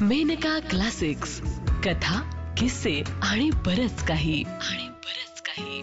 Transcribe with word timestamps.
Maneka 0.00 0.58
classics. 0.58 1.40
कथा 1.84 2.20
किस्से 2.56 3.02
आणि 3.22 3.50
बरच 3.50 4.04
काही. 4.04 4.42
आणि 4.42 4.88
बरच 4.88 5.42
काही. 5.42 5.82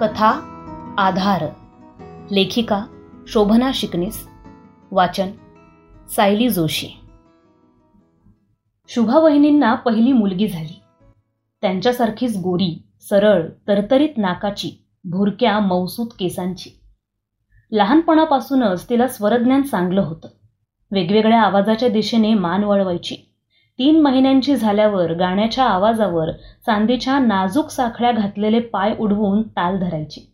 कथा 0.00 0.30
आधार. 0.98 1.44
लेखिका 2.30 2.84
शोभना 3.28 3.70
शिकनीस. 3.74 4.28
वाचन 4.90 5.30
सायली 6.08 6.48
जोशी. 6.48 6.88
शुभा 8.88 9.18
वहिनींना 9.18 9.74
पहिली 9.74 10.12
मुलगी 10.12 10.48
झाली. 10.48 10.80
त्यांच्यासारखीच 11.60 12.36
गोरी 12.36 12.82
सरळ 13.00 13.46
तरतरीत 13.68 14.08
नाकाची 14.16 14.70
भुरक्या 15.04 15.60
मौसूत 15.60 16.06
केसांची. 16.18 16.70
लहानपणापासूनच 17.72 18.90
तिला 18.90 19.08
स्वरज्ञान 19.08 19.62
चांगलं 19.62 20.00
होतं. 20.00 20.28
वेगवेगळ्या 20.92 21.42
आवाजाच्या 21.42 21.88
दिशेने 21.88 22.34
मान 22.34 22.64
वळवायची. 22.64 23.16
तीन 23.78 24.00
महिन्यांची 24.00 24.56
झाल्यावर 24.56 25.14
गाण्याच्या 25.14 25.64
आवाजावर 25.64 26.30
चांदीच्या 26.66 27.18
नाजूक 27.18 27.68
साखळ्या 27.68 28.12
घातलेले 28.12 28.60
पाय 28.60 28.96
उडवून 29.00 29.42
ताल 29.42 29.78
धरायची. 29.78 30.32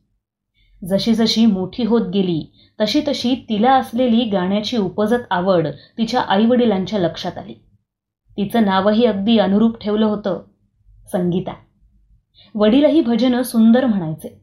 जशी 0.89 1.15
जशी 1.15 1.47
मोठी 1.47 1.85
होत 1.85 2.09
गेली 2.09 2.54
तशी 2.81 3.03
तशी 3.09 3.35
तिला 3.49 3.75
असलेली 3.75 4.25
गाण्याची 4.25 4.77
उपजत 4.77 5.23
आवड 5.31 5.69
तिच्या 5.99 6.21
आईवडिलांच्या 6.21 6.99
लक्षात 6.99 7.39
आली. 7.39 7.55
तिचं 8.37 8.65
नावही 8.65 9.05
अगदी 9.05 9.39
अनुरूप 9.39 9.79
ठेवलं 9.81 10.07
होतं 10.07 10.43
संगीता. 11.13 11.55
वडीलही 12.55 13.01
भजनं 13.01 13.43
सुंदर 13.43 13.87
म्हणायचे. 13.87 14.41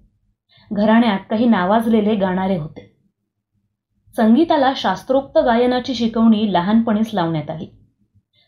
घराण्यात 0.74 1.20
काही 1.30 1.46
नावाजलेले 1.46 2.16
गाणारे 2.16 2.58
होते. 2.58 2.98
संगीताला 4.18 4.74
शास्त्रोक्त 4.76 5.38
गायनाची 5.38 5.96
शिकवणी 5.96 6.54
लहानपणीच 6.54 7.14
लावण्यात 7.14 7.50
आली. 7.50 7.68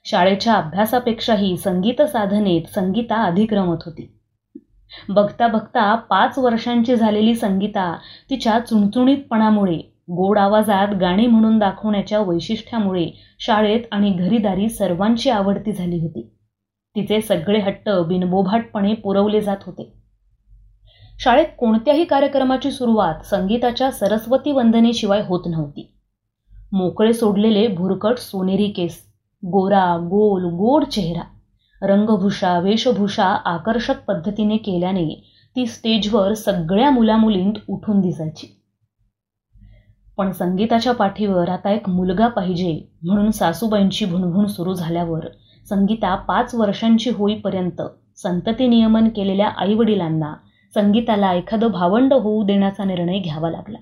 शाळेच्या 0.05 0.53
अभ्यासापेक्षाही 0.53 1.57
संगीत 1.57 2.01
साधनेत 2.01 2.61
संगीता 2.75 3.23
अधिक 3.23 3.53
रमत 3.53 3.77
होती. 3.85 4.19
बघता 5.09 5.47
बघता 5.47 5.95
पाच 5.95 6.37
वर्षांची 6.37 6.95
झालेली 6.95 7.35
संगीता 7.35 7.97
तिच्या 8.29 8.59
चुणचुणीतपणामुळे 8.59 9.77
गोड 10.09 10.37
आवाजात 10.37 10.87
गाणी 10.95 11.27
म्हणून 11.27 11.59
दाखवण्याच्या 11.59 12.19
वैशिष्ट्यामुळे 12.19 13.09
शाळेत 13.39 13.81
आणि 13.91 14.09
घरीदारी 14.09 14.69
सर्वांची 14.69 15.29
आवडती 15.29 15.71
झाली 15.71 15.99
होती. 15.99 16.29
तिचे 16.95 17.21
सगळे 17.21 17.59
हट्ट 17.59 17.89
बिनबोभाटपणे 17.89 18.93
पुरवले 18.93 19.41
जात 19.41 19.57
होते. 19.65 19.93
शाळेत 21.19 21.45
कोणत्याही 21.57 22.03
कार्यक्रमाची 22.03 22.71
सुरुवात 22.71 23.25
संगीताच्या 23.25 23.91
सरस्वती 23.91 24.51
वंदनेशिवाय 24.51 25.21
होत 25.27 25.41
नव्हती. 25.45 25.89
मोकळे 26.71 27.13
सोडलेले 27.13 27.67
भुरकट 27.67 28.17
सोनेरी 28.17 28.69
केस 28.69 28.99
गोरा 29.45 29.97
गोल 29.97 30.43
गोड 30.45 30.83
चेहरा 30.83 31.21
रंगभूषा 31.83 32.59
वेशभूषा 32.59 33.25
आकर्षक 33.25 34.03
पद्धतीने 34.07 34.57
केल्याने 34.57 35.31
ती 35.55 35.65
स्टेजवर 35.65 36.33
सगळ्या 36.33 36.89
मुलामुलींत 36.89 37.53
उठून 37.69 37.99
दिसायची. 37.99 38.47
पण 40.17 40.31
संगीताच्या 40.31 40.93
पाठीवर 40.93 41.49
आता 41.49 41.71
एक 41.71 41.89
मुलगा 41.89 42.27
पाहिजे 42.27 42.97
म्हणून 43.03 43.31
सासूबाईंची 43.31 44.05
भुणभुण 44.05 44.45
सुरू 44.45 44.73
झाल्यावर 44.73 45.25
संगीता 45.69 46.15
पाच 46.15 46.55
वर्षांची 46.55 47.09
होईपर्यंत 47.09 47.81
संतती 48.15 48.67
नियमन 48.67 49.07
केलेल्या 49.07 49.47
आईवडिलांना 49.47 50.33
संगीताला 50.75 51.33
एखादं 51.33 51.67
भावंड 51.67 52.13
होऊ 52.13 52.43
देण्याचा 52.43 52.83
निर्णय 52.83 53.19
घ्यावा 53.19 53.51
लागला. 53.51 53.77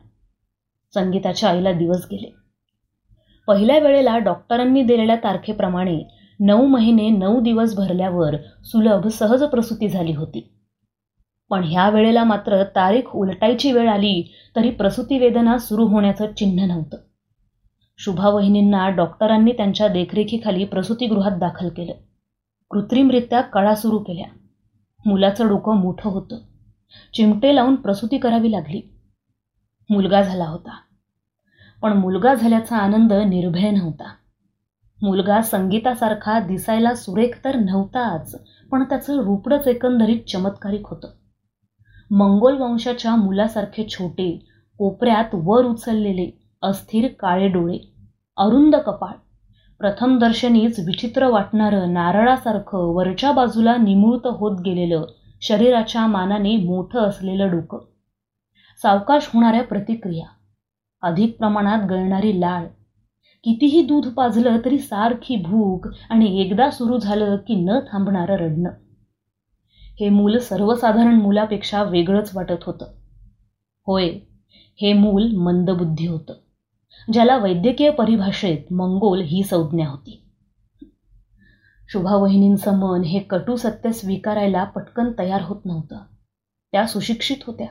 संगीताच्या 0.94 1.50
आईला 1.50 1.72
दिवस 1.72 2.08
गेले. 2.12 2.36
पहिल्या 3.48 3.80
वेळेला 3.80 4.18
डॉक्टरांनी 4.18 4.84
दिलेल्या 4.84 5.16
तारखेप्रमाणे 5.16 6.21
नऊ 6.44 6.66
महिने 6.66 7.10
नऊ 7.10 7.42
दिवस 7.42 7.76
भरल्यावर 7.76 8.36
सुलभ 8.64 9.08
सहज 9.08 9.44
प्रसूती 9.44 9.90
झाली 9.90 10.14
होती. 10.14 10.54
पण 11.50 11.64
ह्या 11.64 11.90
वेळेला 11.90 12.24
मात्र 12.24 12.64
तारीख 12.64 13.16
उलटायची 13.16 13.72
वेळ 13.72 13.90
आली 13.90 14.34
तरी 14.56 14.70
प्रसूती 14.70 15.18
वेदना 15.18 15.58
सुरू 15.58 15.88
होण्याचं 15.88 16.34
चिन्ह 16.34 16.66
नव्हतं. 16.66 16.98
शुभावहिनींना 17.98 18.90
डॉक्टरांनी 18.90 19.52
त्यांच्या 19.52 19.88
देखरेखीखाली 19.88 20.66
प्रसूतीगृहात 20.66 21.32
दाखल 21.32 21.70
केलं. 21.70 21.94
कृत्रिमरित्या 22.72 23.42
कळा 23.42 23.76
सुरू 23.76 24.00
केल्या. 24.00 24.26
मुलाचं 25.06 25.48
डोकं 25.48 25.78
मोठं 25.78 26.10
होतं. 26.10 26.38
चिमटे 27.14 27.56
लावून 27.56 27.76
प्रसूती 27.76 28.18
करावी 28.18 28.52
लागली. 28.52 28.82
मुलगा 29.90 30.22
झाला 30.22 30.46
होता. 30.46 30.78
पण 31.82 31.94
मुलगा 31.94 32.34
झाल्याचा 32.34 32.78
आनंद 32.78 33.14
निर्भय 33.14 33.72
नव्हता. 33.72 34.14
मुलगा 35.02 35.42
संगीतासारखा 35.42 36.40
दिसायला 36.40 36.94
सुरेख 36.96 37.30
तर 37.46 37.56
नव्हताच 37.56 38.36
पण 38.72 38.84
त्याचं 38.84 39.20
रूपडच 39.20 39.68
एकंदरीत 39.68 40.30
चमत्कारिक 40.30 40.88
होतं. 40.88 41.08
मंगोल 42.12 42.58
वंशाच्या 42.58 43.16
मुलासारखे 43.16 43.88
छोटे 43.90 44.30
कोपऱ्यात 44.80 45.34
वर 45.34 45.66
उचललेले 45.66 46.30
अस्थिर 46.64 47.08
काळे 47.20 47.48
डोळे 47.48 47.78
अरुंद 48.38 48.76
कपाळ 48.76 49.14
प्रथमदर्शनीच 49.80 50.80
विचित्र 50.80 51.28
वाटणारं 51.28 51.94
नारळासारखं 51.94 52.94
वरच्या 52.96 53.32
बाजूला 53.32 53.76
निमुळत 53.76 54.28
होत 54.28 54.60
गेलेलं 54.66 55.06
शरीराच्या 55.42 56.06
मानाने 56.08 56.56
मोठं 56.58 57.00
असलेलं 57.00 57.50
डोकं. 57.52 57.80
सावकाश 58.82 59.30
होणाऱ्या 59.34 59.64
प्रतिक्रिया 59.64 60.26
अधिक 61.04 61.38
प्रमाणात 61.38 61.86
गळणारी 61.90 62.40
लाळ 62.42 62.66
कितीही 63.44 63.82
दूध 63.82 64.08
पाजलं 64.08 64.58
तरी 64.66 64.80
सारखी 64.80 65.36
भूक 65.36 65.88
आणि 66.10 66.42
एकदा 66.42 66.70
सुरू 66.70 66.98
झालं 66.98 67.36
की 67.36 67.56
न 67.56 67.80
थांबणारं 67.92 68.36
रडणं. 68.36 68.70
हे 69.76 70.10
मूल 70.10 70.38
सर्वसाधारण 70.38 71.16
मुलापेक्षा 71.16 71.84
वेगळंच 71.84 72.36
वाटत 72.36 72.64
होतं. 72.64 72.86
होय 73.88 74.10
हे 74.82 74.94
मूल 74.94 75.36
मंदबुद्धी 75.36 76.08
होतं 76.08 76.34
ज्याला 77.14 77.38
वैद्यकीय 77.38 77.90
परिभाषेत 77.90 78.74
मंगोल 78.74 79.22
ही 79.22 79.44
संज्ञा 79.44 79.90
होती. 79.90 80.22
शुभावहिनींचं 81.90 82.80
मन 82.80 83.02
हे 83.02 83.20
कटू 83.20 83.56
सत्य 83.56 83.92
स्वीकारायला 83.92 84.64
पटकन 84.64 85.12
तयार 85.20 85.42
होत 85.42 85.66
नव्हतं. 85.66 85.98
त्या 86.72 86.88
सुशिक्षित 86.88 87.38
होत्या. 87.48 87.68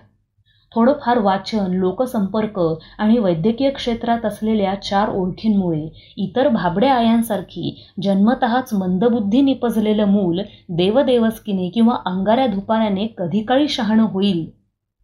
थोडंफार 0.75 1.19
वाचन 1.19 1.71
लोकसंपर्क 1.71 2.61
आणि 2.99 3.19
वैद्यकीय 3.19 3.71
क्षेत्रात 3.71 4.25
असलेल्या 4.25 4.75
चार 4.75 5.09
ओळखींमुळे 5.09 6.13
इतर 6.17 6.49
भाबड्या 6.49 6.95
आयांसारखी 6.95 7.85
जन्मतःच 8.03 8.75
मंदबुद्धी 8.75 9.41
निपजलेलं 9.41 10.05
मूल 10.05 10.41
देवदेवस्कीने 10.69 11.69
किंवा 11.69 11.97
अंगाऱ्या 12.07 12.47
धुपाऱ्याने 12.47 13.07
कधी 13.19 13.43
काळी 13.43 13.69
शहाणं 13.69 14.03
होईल? 14.03 14.51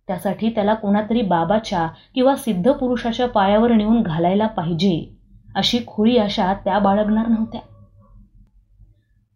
त्यासाठी 0.09 0.51
त्याला 0.51 0.75
कोणातरी 0.75 1.23
बाबाच्या 1.23 1.89
किंवा 2.15 2.37
सिद्ध 2.37 2.73
पुरुषाच्या 2.73 3.29
पायावर 3.29 3.73
नेऊन 3.73 4.03
घालायला 4.03 4.47
पाहिजे 4.47 5.17
अशी 5.55 5.79
खोळी 5.87 6.17
आशा 6.19 6.55
त्या 6.55 6.79
बाळगणार 6.79 7.27
नव्हत्या. 7.27 7.61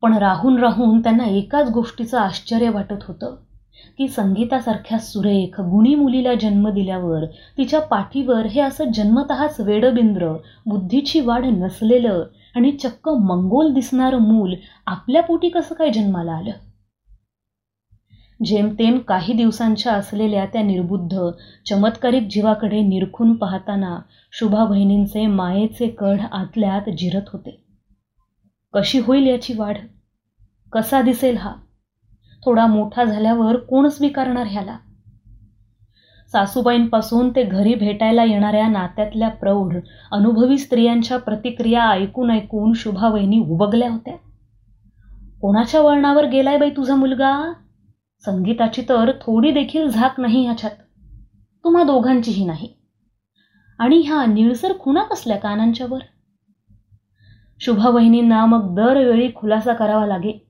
पण 0.03 0.15
राहून 0.15 0.59
राहून 0.59 1.01
त्यांना 1.01 1.25
एकाच 1.25 1.71
गोष्टीचं 1.71 2.19
आश्चर्य 2.19 2.69
वाटत 2.69 3.03
होतं. 3.09 3.37
की 3.99 4.09
संगीतासारख्या 4.09 4.99
सुरेख 4.99 5.61
गुणी 5.61 5.95
मुलीला 5.95 6.35
जन्म 6.35 6.69
दिल्यावर 6.69 7.25
तिच्या 7.27 7.81
पाठीवर 7.81 8.47
हे 8.47 8.61
असं 8.61 8.85
जन्मतःच 8.95 9.61
वेडबिंद्र 9.61 10.33
बुद्धीची 10.67 11.21
वाढ 11.21 11.45
नसलेलं 11.45 12.25
आणि 12.57 12.73
चक्क 12.73 13.09
मंगोल 13.09 13.73
दिसणारं 13.73 14.19
मूल 14.19 14.55
आपल्या 14.87 15.23
पोटी 15.23 15.49
कसं 15.49 15.75
काय 15.75 15.91
जन्माला 15.91 16.33
आलं? 16.33 16.51
जेमतेम 18.45 18.99
काही 18.99 19.35
दिवसांच्या 19.35 19.93
असलेल्या 19.93 20.47
त्या 20.47 20.63
निर्बुद्ध 20.63 21.19
चमत्कारिक 21.67 22.23
जीवाकडे 22.31 22.81
निरखून 22.83 23.35
पाहताना 23.35 23.99
शुभा 24.33 24.65
बहिणींचे 24.65 25.27
मायेचे 25.27 25.89
कढ 25.89 26.21
आतल्यात 26.33 26.91
जिरत 26.99 27.23
होते. 27.33 27.65
कशी 28.75 28.99
होईल 28.99 29.27
याची 29.27 29.55
वाढ? 29.55 29.77
कसा 30.73 31.03
दिसेल 31.03 31.37
हा? 31.37 31.53
थोडा 32.45 32.67
मोठा 32.67 33.05
झाल्यावर 33.05 33.57
कोण 33.57 33.89
स्वीकारणार 33.89 34.47
ह्याला? 34.47 34.77
सासूबाईंपासून 36.33 37.31
ते 37.31 37.43
घरी 37.43 37.75
भेटायला 37.75 38.25
येणाऱ्या 38.25 38.69
नात्यातल्या 38.69 39.29
प्रौढ 39.29 39.77
अनुभवी 40.13 40.59
स्त्रियांच्या 40.59 41.17
प्रतिक्रिया 41.17 41.89
ऐकून 41.89 42.31
ऐकून 42.31 42.73
शुभावहिनी 42.77 43.39
उबगल्या 43.39 43.91
होत्या. 43.91 44.15
कोणाच्या 45.41 45.81
वळणावर 45.81 46.25
गेलाय 46.25 46.57
बाई 46.57 46.71
तुझा 46.71 46.95
मुलगा? 46.95 47.53
संगीताची 48.25 48.83
तर 48.89 49.13
थोडी 49.13 49.51
देखील 49.51 49.89
झाक 49.89 50.21
नाही 50.21 50.45
ह्याच्यात. 50.45 50.73
तुम्हा 51.65 51.83
दोघांचीही 51.83 52.45
नाही. 52.45 52.75
आणि 53.79 53.97
ह्या 53.97 54.27
निळसर 54.27 54.73
खुणा 54.81 55.03
कसल्या 55.03 55.37
कानांच्यावर? 55.37 55.99
शुभा 57.61 57.89
वहिनींना 57.89 58.47
मग 58.47 58.75
दरवेळी 58.75 59.31
खुलासा 59.37 59.73
करावा 59.73 60.07
लागे. 60.07 60.50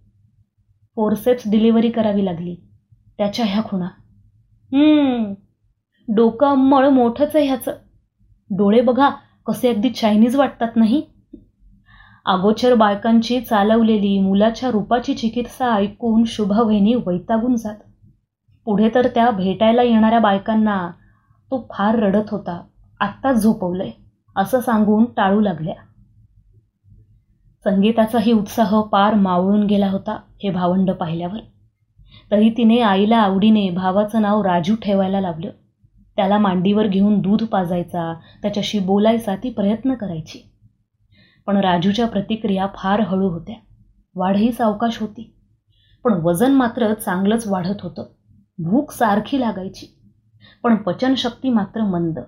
फोरसेप्स 1.01 1.43
डिलिव्हरी 1.51 1.91
करावी 1.91 2.25
लागली. 2.25 2.55
त्याच्या 3.19 3.45
ह्या 3.49 3.63
खुणा. 3.63 3.89
डोकं 6.09 6.47
अंमळ 6.47 6.89
मोठंच 6.89 7.37
आहे 7.37 7.47
ह्याचं. 7.47 7.73
डोळे 8.51 8.81
बघा 8.81 9.11
कसे 9.47 9.75
अगदी 9.75 9.91
चायनीज 9.91 10.37
वाटतात 10.37 10.77
नाही? 10.77 11.03
अगोचर 12.27 12.75
बायकांची 12.75 13.41
चालवलेली 13.41 14.19
मुलाच्या 14.21 14.71
रूपाची 14.71 15.15
चिकित्सा 15.15 15.75
ऐकून 15.75 16.25
शुभावहिनी 16.27 16.95
वैतागून 16.95 17.57
जात. 17.57 17.77
पुढे 18.65 18.91
तर 18.95 19.07
त्या 19.07 19.31
भेटायला 19.31 19.83
येणाऱ्या 19.83 20.19
बायकांना 20.19 20.91
तो 21.51 21.69
फार 21.71 21.99
रडत 21.99 22.31
होता. 22.31 22.61
आत्ताच 23.01 23.43
झोपवलंय 23.43 23.91
असं 24.37 24.61
सांगून 24.61 25.05
टाळू 25.05 25.41
लागल्या. 25.41 25.75
संगीताचाही 27.65 28.33
उत्साह 28.33 28.83
पार 28.83 29.15
मावळून 29.15 29.67
गेला 29.67 29.91
होता 29.91 30.13
हे 30.43 30.51
भावंड 30.51 30.91
पाहिल्यावर. 30.91 31.39
तरी 32.31 32.51
तिने 32.51 32.81
आईला 32.81 33.17
आवडीने 33.17 33.71
भावाचं 33.71 34.23
नाव 34.23 34.43
राजू 34.43 34.75
ठेवायला 34.75 35.21
लावलं. 35.21 35.51
त्याला 36.17 36.39
मांडीवर 36.39 36.87
घेऊन 36.87 37.21
दूध 37.21 37.45
पाजायचा 37.45 38.15
त्याच्याशी 38.43 38.79
बोलायचा 38.79 39.37
ती 39.37 39.51
प्रयत्न 39.51 39.95
करायची. 39.95 40.51
पण 41.47 41.57
राजूच्या 41.57 42.07
प्रतिक्रिया 42.07 42.67
फार 42.75 43.01
हळू 43.01 43.29
होत्या. 43.29 43.55
वाढही 44.15 44.53
सावकाश 44.53 44.99
होती. 45.01 45.35
पण 46.05 46.13
वजन 46.13 46.53
मात्र 46.53 46.95
चांगलंच 46.95 47.47
वाढत 47.47 47.81
होतं. 47.81 48.05
भूक 48.59 48.91
सारखी 48.91 49.41
लागायची. 49.41 49.99
पण 50.63 50.77
पचनशक्ती 50.77 51.49
मात्र 51.49 51.81
मंद. 51.81 52.19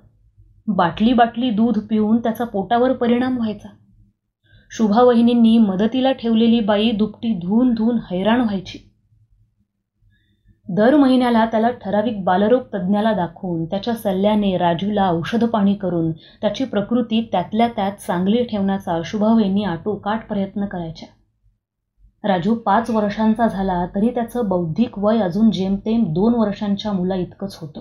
बाटली 0.66 1.12
बाटली 1.12 1.50
दूध 1.50 1.78
पिऊन 1.78 2.16
त्याचा 2.16 2.44
पोटावर 2.44 2.92
परिणाम 2.92 3.36
व्हायचा. 3.36 3.68
शुभा 4.72 5.02
वहिनींनी 5.02 5.58
मदतीला 5.58 6.12
ठेवलेली 6.12 6.60
बाई 6.60 6.90
दुपटी 6.90 7.32
धुवून 7.34 7.74
धुवून 7.74 7.98
हैराण 8.10 8.40
व्हायची. 8.40 8.78
दर 10.68 10.96
महिन्याला 10.96 11.44
त्याला 11.46 11.70
ठराविक 11.70 12.24
बालरोग 12.24 12.62
तज्ज्ञाला 12.74 13.12
दाखवून 13.12 13.64
त्याच्या 13.64 13.94
सल्ल्याने 13.94 14.56
राजूला 14.56 15.10
औषधपाणी 15.10 15.74
करून 15.74 16.10
त्याची 16.12 16.64
प्रकृती 16.64 17.28
त्यातल्या 17.32 17.68
त्यात 17.68 17.92
चांगली 18.06 18.44
ठेवण्याचा 18.44 19.00
शुभावहिनी 19.04 19.64
आटोकाट 19.64 20.26
प्रयत्न 20.28 20.66
करायच्या. 20.66 21.08
राजू 22.28 22.54
पाच 22.54 22.90
वर्षांचा 22.90 23.48
झाला 23.48 23.86
तरी 23.86 24.10
त्याचं 24.10 24.48
बौद्धिक 24.48 24.98
वय 24.98 25.18
अजून 25.18 25.50
जेमतेम 25.50 26.04
दोन 26.08 26.34
वर्षांच्या 26.34 26.92
मुला 26.92 27.14
इतकंच 27.14 27.58
होतं. 27.60 27.80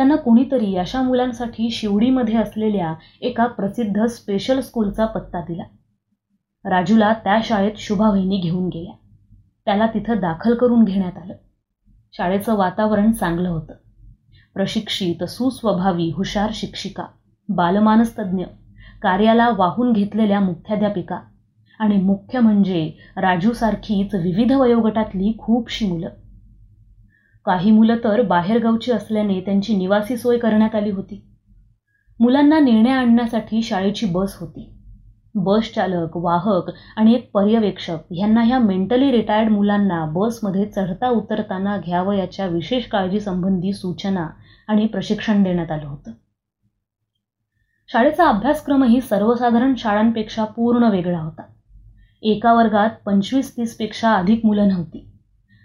त्यांना 0.00 0.16
कोणीतरी 0.16 0.76
अशा 0.76 1.02
मुलांसाठी 1.02 1.70
शिवडीमध्ये 1.70 2.36
असलेल्या 2.36 2.94
एका 3.20 3.46
प्रसिद्ध 3.46 4.04
स्पेशल 4.04 4.60
स्कूलचा 4.60 5.06
पत्ता 5.06 5.40
दिला. 5.40 5.62
राजूला 6.64 7.12
त्या 7.12 7.40
शाळेत 7.44 7.72
शुभावहिनी 7.76 8.36
घेऊन 8.36 8.68
गेल्या. 8.68 8.92
त्याला 9.64 9.86
तिथं 9.86 10.20
दाखल 10.20 10.54
करून 10.54 10.84
घेण्यात 10.84 11.18
आलं. 11.18 11.34
शाळेचं 12.12 12.56
वातावरण 12.56 13.12
चांगलं 13.12 13.48
होतं. 13.48 13.74
प्रशिक्षित 14.54 15.24
सुस्वभावी 15.24 16.10
हुशार 16.10 16.50
शिक्षिका 16.54 17.04
बालमानसतज्ञ 17.48 18.44
कार्याला 19.02 19.48
वाहून 19.48 19.92
घेतलेल्या 19.92 20.40
मुख्याध्यापिका 20.40 21.20
आणि 21.78 21.96
मुख्य 21.96 22.40
म्हणजे 22.40 22.92
राजूसारखीच 23.16 24.14
विविध 24.14 24.52
वयोगटातली 24.52 25.34
खूपशी 25.38 25.86
मुलं 25.86 26.08
काही 27.44 27.70
मुलं 27.70 27.96
तर 28.04 28.22
बाहेरगावची 28.22 28.92
असल्याने 28.92 29.40
त्यांची 29.40 29.76
निवासी 29.76 30.16
सोय 30.16 30.38
करण्यात 30.38 30.74
आली 30.74 30.90
होती. 30.90 31.24
मुलांना 32.20 32.58
निर्णय 32.58 32.90
आणण्यासाठी 32.90 33.62
शाळेची 33.62 34.06
बस 34.06 34.36
होती. 34.40 34.76
बस 35.34 35.72
चालक 35.74 36.16
वाहक 36.16 36.70
आणि 36.96 37.14
एक 37.14 37.30
पर्यवेक्षक 37.34 37.98
यांना 38.10 38.42
ह्या 38.42 38.58
मेंटली 38.58 39.10
रिटायर्ड 39.10 39.52
मुलांना 39.52 40.04
बसमध्ये 40.04 40.66
चढता 40.66 41.08
उतरताना 41.08 41.76
घ्यावयाच्या 41.76 42.46
विशेष 42.46 42.86
काळजीसंबंधी 42.86 43.72
सूचना 43.72 44.26
आणि 44.68 44.86
प्रशिक्षण 44.86 45.42
देण्यात 45.42 45.70
आलं 45.70 45.86
होतं. 45.86 46.10
शाळेचा 47.88 48.28
अभ्यासक्रमही 48.28 49.00
सर्वसाधारण 49.00 49.74
शाळांपेक्षा 49.74 50.44
पूर्ण 50.44 50.84
वेगळा 50.84 51.20
होता. 51.20 51.42
एका 52.22 52.52
वर्गात 52.52 52.90
पंचवीस 53.06 53.56
तीसपेक्षा 53.56 54.12
अधिक 54.14 54.46
मुलं 54.46 54.68
नव्हती. 54.68 55.09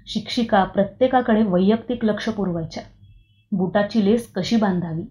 शिक्षिका 0.07 0.63
प्रत्येकाकडे 0.63 1.44
वैयक्तिक 1.44 2.06
लक्ष 2.06 2.30
पुरवायच्या. 2.30 2.84
बुटाची 3.52 4.06
लेस 4.06 4.34
कशी 4.34 4.56
बांधावी? 4.56 5.02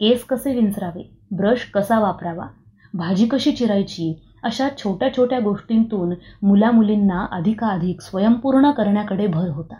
केस 0.00 0.24
कसे 0.24 0.54
विंचरावे? 0.54 1.02
ब्रश 1.30 1.64
कसा 1.64 1.98
वापरावा? 1.98 2.46
भाजी 2.94 3.28
कशी 3.28 3.52
चिरायची? 3.52 4.22
अशा 4.44 4.68
छोट्या 4.78 5.16
छोट्या 5.16 5.40
गोष्टींतून 5.40 6.14
मुलामुलींना 6.42 7.26
अधिकाधिक 7.30 8.00
स्वयंपूर्ण 8.00 8.70
करण्याकडे 8.70 9.26
भर 9.26 9.48
होता. 9.48 9.74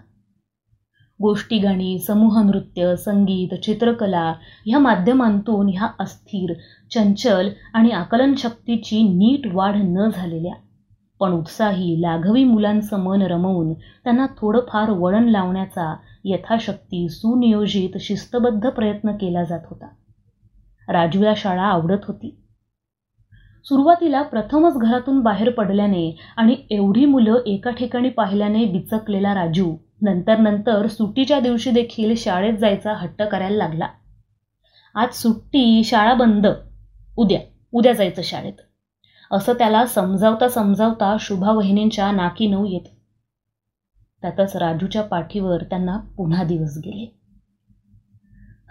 गोष्टी 1.20 1.58
गाणी 1.58 1.98
समूह 1.98 2.42
नृत्य 2.42 2.96
संगीत 2.96 3.54
चित्रकला 3.54 4.34
ह्या 4.66 4.78
माध्यमांतून 4.78 5.68
ह्या 5.68 5.88
अस्थिर 6.00 6.52
चंचल 6.90 7.48
आणि 7.74 7.90
आकलनशक्तीची 7.90 9.02
नीट 9.02 9.54
वाढ 9.54 9.76
न 9.76 10.08
झालेल्या 10.14 10.54
पण 11.20 11.32
उत्साही 11.32 12.02
लाघवी 12.02 12.44
मुलांचं 12.44 12.98
मन 13.00 13.22
रमवून 13.22 13.72
त्यांना 13.74 14.26
थोडंफार 14.38 14.90
वळण 14.90 15.28
लावण्याचा 15.28 15.96
यथाशक्ती 16.24 17.08
सुनियोजित 17.08 17.98
शिस्तबद्ध 18.00 18.70
प्रयत्न 18.70 19.10
केला 19.12 19.44
जात 19.44 19.60
होता. 19.70 19.88
राजूला 20.88 21.32
शाळा 21.36 21.62
आवडत 21.62 22.04
होती. 22.04 22.40
सुरुवातीला 23.64 24.22
प्रथमच 24.22 24.78
घरातून 24.78 25.20
बाहेर 25.20 25.50
पडल्याने 25.50 26.16
आणि 26.36 26.56
एवढी 26.70 27.04
मुलं 27.04 27.38
एका 27.46 27.70
ठिकाणी 27.70 28.08
पाहिल्याने 28.08 28.64
बिचकलेला 28.64 29.34
राजू 29.34 29.76
नंतर 30.02 30.36
नंतर 30.36 30.86
सुट्टीच्या 30.86 31.40
दिवशी 31.40 31.70
देखील 31.70 32.14
शाळेत 32.16 32.58
जायचा 32.58 32.92
हट्ट 32.92 33.22
करायला 33.22 33.56
लागला. 33.56 33.88
आज 34.94 35.14
सुट्टी 35.14 35.84
शाळा 35.84 36.14
बंद. 36.14 36.46
उद्या 37.16 37.40
उद्या 37.72 37.92
जायचं 37.92 38.22
शाळेत. 38.22 38.52
असं 39.32 39.52
त्याला 39.52 39.86
समजावता 39.86 40.48
समजावता 40.48 41.16
शुभा 41.20 41.52
वहिनींच्या 41.52 42.10
नाकी 42.10 42.46
नऊ 42.46 42.64
येत. 42.64 42.86
त्यातच 44.22 44.56
राजूच्या 44.56 45.02
पाठीवर 45.02 45.62
त्यांना 45.62 45.98
पुन्हा 45.98 46.44
दिवस 46.44 46.78
गेले. 46.78 47.14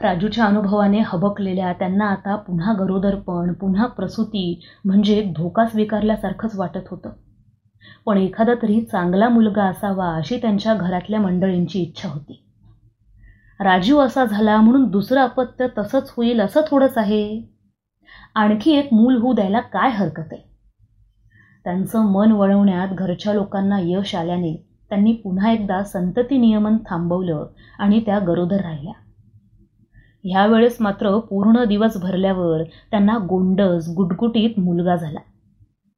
राजूच्या 0.01 0.45
अनुभवाने 0.45 1.00
हबकलेल्या 1.06 1.74
त्यांना 1.74 2.06
आता 2.06 2.36
पुन्हा 2.36 2.74
गरोदरपण 2.74 3.54
पुन्हा 3.54 3.86
प्रसूती 3.86 4.62
म्हणजे 4.86 5.33
धोका 5.36 5.68
स्वीकारल्यासारखंच 5.68 6.56
वाटत 6.56 6.87
होतं. 6.92 7.09
पण 8.06 8.18
एखादा 8.18 8.54
तरी 8.61 8.81
चांगला 8.81 9.30
मुलगा 9.30 9.64
असावा 9.64 10.16
अशी 10.16 10.37
त्यांच्या 10.37 10.73
घरातल्या 10.73 11.19
मंडळींची 11.19 11.80
इच्छा 11.80 12.09
होती. 12.09 12.44
राजू 13.59 13.99
असा 13.99 14.26
झाला 14.26 14.57
म्हणून 14.57 14.87
दुसरं 14.90 15.21
अपत्य 15.21 15.68
तसंच 15.78 16.14
होईल 16.18 16.42
असं 16.42 16.61
थोडंच 16.68 16.97
आहे. 16.97 17.56
आणखी 18.36 18.72
एक 18.72 18.94
मूल 18.94 19.16
होऊ 19.16 19.34
द्यायला 19.34 19.60
काय 19.60 19.90
हरकत 19.90 20.30
आहे? 20.31 20.48
त्यांचं 21.64 22.06
मन 22.06 22.31
वळवण्यात 22.31 22.88
घरच्या 22.88 23.34
लोकांना 23.34 23.80
यश 23.80 24.16
आल्याने 24.16 24.64
त्यांनी 24.90 25.14
पुन्हा 25.14 25.52
एकदा 25.52 25.84
संतती 25.84 26.38
नियमन 26.38 26.78
थांबवलं 26.78 27.48
आणि 27.80 28.00
त्या 28.00 28.19
गरोदर 28.19 28.62
राहिल्या. 28.62 28.94
ह्यावेळेस 30.24 30.78
मात्र 30.80 31.19
पूर्ण 31.19 31.64
दिवस 31.64 31.98
भरल्यावर 31.98 32.64
त्यांना 32.64 33.18
गोंडस 33.18 33.94
गुटगुटीत 33.98 34.60
मुलगा 34.60 34.96
झाला. 34.96 35.19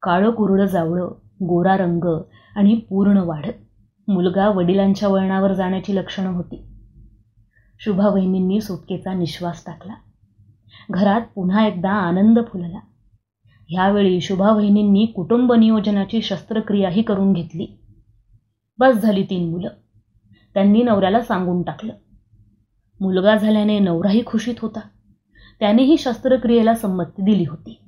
काळं 0.01 0.31
कुरडं 0.31 0.65
जावळं 0.65 1.07
गोरा 1.43 1.77
रंग 1.77 2.21
आणि 2.55 2.75
पूर्ण 2.75 3.17
वाढत 3.17 4.09
मुलगा 4.09 4.49
वडिलांच्या 4.49 5.09
वळणावर 5.09 5.53
जाण्याची 5.53 5.95
लक्षणं 5.95 6.29
होती. 6.29 6.65
शुभा 7.79 8.07
वहिनींनी 8.07 8.61
सुटकेचा 8.61 9.13
निश्वास 9.13 9.63
टाकला. 9.65 9.93
घरात 10.91 11.21
पुन्हा 11.35 11.67
एकदा 11.67 11.91
आनंद 11.91 12.39
फुलला. 12.47 12.79
ह्यावेळी 13.69 14.21
शुभा 14.21 14.51
वहिनींनी 14.51 15.05
कुटुंब 15.05 15.53
नियोजनाची 15.53 16.21
शस्त्रक्रियाही 16.21 17.01
करून 17.01 17.33
घेतली. 17.33 17.67
बस 18.79 18.93
झाली 18.93 19.23
तीन 19.23 19.49
मुलं. 19.49 19.69
त्यांनी 20.53 20.83
नवऱ्याला 20.83 21.21
सांगून 21.21 21.61
टाकलं. 21.61 21.93
मुलगा 23.01 23.35
झाल्याने 23.35 23.79
नवराही 23.79 24.23
खुशीत 24.25 24.55
होता. 24.61 24.79
त्यानेही 25.59 25.97
शस्त्रक्रियेला 25.97 26.75
संमती 26.75 27.21
दिली 27.21 27.43
होती. 27.43 27.79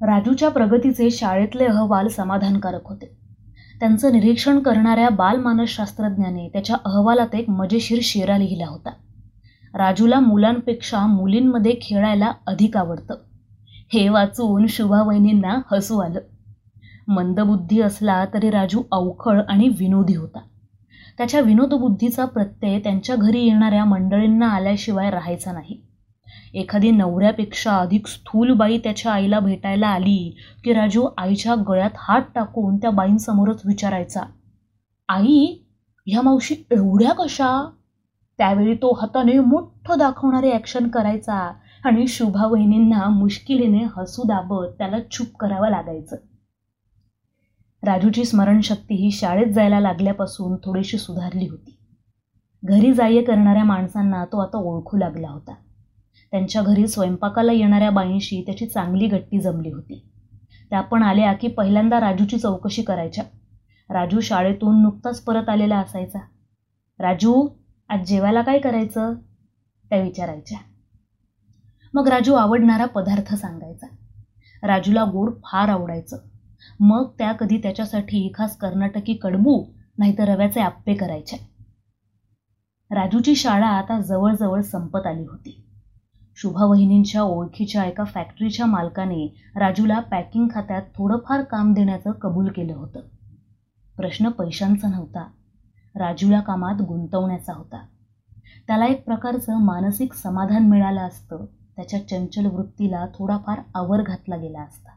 राजूच्या 0.00 0.48
प्रगतीचे 0.48 1.10
शाळेतले 1.10 1.64
अहवाल 1.64 2.08
समाधानकारक 2.08 2.88
होते. 2.88 3.16
त्यांचं 3.80 4.12
निरीक्षण 4.12 4.58
करणाऱ्या 4.58 5.08
बालमानसशास्त्रज्ञाने 5.08 6.48
त्याच्या 6.48 6.76
अहवालात 6.84 7.34
एक 7.34 7.50
मजेशीर 7.50 7.98
शेरा 8.02 8.38
लिहिला 8.38 8.66
होता. 8.66 8.90
राजूला 9.74 10.20
मुलांपेक्षा 10.20 11.06
मुलींमध्ये 11.06 11.74
खेळायला 11.82 12.32
अधिक 12.46 12.76
आवडतं. 12.76 13.14
हे 13.92 14.08
वाचून 14.08 14.66
शुभावहिनींना 14.66 15.58
हसू 15.72 15.98
आलं. 15.98 16.20
मंदबुद्धी 17.08 17.80
असला 17.80 18.24
तरी 18.34 18.50
राजू 18.50 18.82
अवखळ 18.92 19.40
आणि 19.48 19.68
विनोदी 19.68 20.14
होता. 20.14 20.38
त्याच्या 21.18 21.40
विनोदबुद्धीचा 21.40 22.24
प्रत्यय 22.24 22.78
त्यांच्या 22.78 23.16
घरी 23.16 23.44
येणाऱ्या 23.44 23.84
मंडळींना 23.84 24.48
आल्याशिवाय 24.48 25.10
राहायचा 25.10 25.52
नाही. 25.52 25.80
एखादी 26.54 26.90
नवऱ्यापेक्षा 26.90 27.76
अधिक 27.76 28.06
स्थूल 28.06 28.52
बाई 28.52 28.78
त्याच्या 28.78 29.12
आईला 29.12 29.38
भेटायला 29.38 29.88
आली 29.88 30.36
की 30.64 30.72
राजू 30.72 31.08
आईच्या 31.18 31.54
गळ्यात 31.68 31.90
हात 31.98 32.22
टाकून 32.34 32.76
त्या 32.76 32.90
बाईंसमोरच 32.90 33.62
विचारायचा 33.64 34.20
आई 35.08 35.58
ह्या 36.06 36.22
मावशी 36.22 36.54
एवढ्या 36.70 37.12
कशा? 37.12 37.70
त्यावेळी 38.38 38.74
तो 38.74 38.92
हाताने 38.92 39.38
मोठं 39.38 39.98
दाखवणारे 39.98 40.52
ॲक्शन 40.52 40.88
करायचा 40.88 41.52
आणि 41.84 42.06
शुभा 42.06 42.46
वहिनींना 42.46 43.08
मुश्किलीने 43.08 43.84
हसू 43.96 44.22
दाबत 44.22 44.74
त्याला 44.78 44.96
चूप 45.12 45.36
करावं 45.36 45.70
लागायचं. 45.70 46.16
राजूची 47.84 48.24
स्मरणशक्ती 48.24 48.94
ही 48.94 49.10
शाळेत 49.10 49.46
जायला 49.46 49.80
लागल्यापासून 49.80 50.56
थोडीशी 50.56 50.98
सुधारली 50.98 51.48
होती. 51.48 51.78
घरी 52.64 52.92
जाय 52.92 53.22
करणाऱ्या 53.22 53.64
माणसांना 53.64 54.24
तो 54.24 54.38
आता 54.38 54.58
ओळखू 54.58 54.96
लागला 54.96 55.28
होता. 55.28 55.54
त्यांच्या 56.30 56.62
घरी 56.62 56.86
स्वयंपाकाला 56.86 57.52
येणाऱ्या 57.52 57.90
बाईंशी 57.90 58.42
त्याची 58.46 58.66
चांगली 58.66 59.06
गट्टी 59.06 59.40
जमली 59.40 59.70
होती. 59.70 60.10
त्या 60.70 60.80
पण 60.80 61.02
आल्या 61.02 61.32
की 61.32 61.48
पहिल्यांदा 61.48 62.00
राजूची 62.00 62.38
चौकशी 62.38 62.82
करायच्या. 62.82 63.24
राजू 63.90 64.20
शाळेतून 64.20 64.82
नुकताच 64.82 65.20
परत 65.20 65.48
आलेला 65.48 65.78
असायचा. 65.78 66.18
राजू 66.98 67.48
आज 67.94 68.08
जेवायला 68.08 68.42
काय 68.42 68.58
करायचं? 68.58 69.14
त्या 69.90 70.02
विचारायच्या. 70.02 70.58
मग 71.94 72.08
राजू 72.08 72.34
आवडणारा 72.34 72.84
पदार्थ 72.84 73.34
सांगायचा. 73.34 73.86
राजूला 74.62 75.04
गोड 75.04 75.30
फार 75.44 75.68
आवडायचं. 75.68 76.18
मग 76.80 77.10
त्या 77.18 77.32
कधी 77.32 77.58
त्याच्यासाठी 77.58 78.32
खास 78.34 78.56
कर्नाटकी 78.56 79.14
कडबू 79.14 79.64
नाहीतर 79.98 80.24
रव्याचे 80.24 80.60
आप्पे 80.60 80.94
करायचे 80.94 81.36
राजूची 82.90 83.34
शाळा 83.34 83.66
आता 83.66 84.00
जवळजवळ 84.00 84.60
संपत 84.60 85.06
आली 85.06 85.24
होती. 85.24 85.64
शुभा 86.36 86.64
वहिनींच्या 86.64 87.22
ओळखीच्या 87.22 87.84
एका 87.84 88.04
फॅक्टरीच्या 88.04 88.66
मालकाने 88.66 89.42
राजूला 89.56 90.00
पॅकिंग 90.00 90.48
खात्यात 90.54 90.82
थोडंफार 90.82 91.42
काम 91.42 91.72
देण्याचं 91.72 92.10
कबूल 92.10 92.48
केलं 92.48 92.74
होतं. 92.74 93.00
प्रश्न 93.96 94.28
पैशांचा 94.28 94.88
नव्हता. 94.88 95.28
राजूला 95.94 96.40
कामात 96.40 96.82
गुंतवण्याचा 96.82 97.52
होता. 97.52 97.86
त्याला 98.66 98.86
एक 98.86 99.04
प्रकारचं 99.04 99.56
मानसिक 99.56 100.12
समाधान 100.12 100.68
मिळालं 100.68 101.00
असतं. 101.00 101.44
त्याच्या 101.76 102.08
चंचल 102.08 102.46
वृत्तीला 102.46 103.06
थोडाफार 103.06 103.60
आवर 103.74 104.02
घातला 104.02 104.36
गेला 104.36 104.60
असता. 104.60 104.90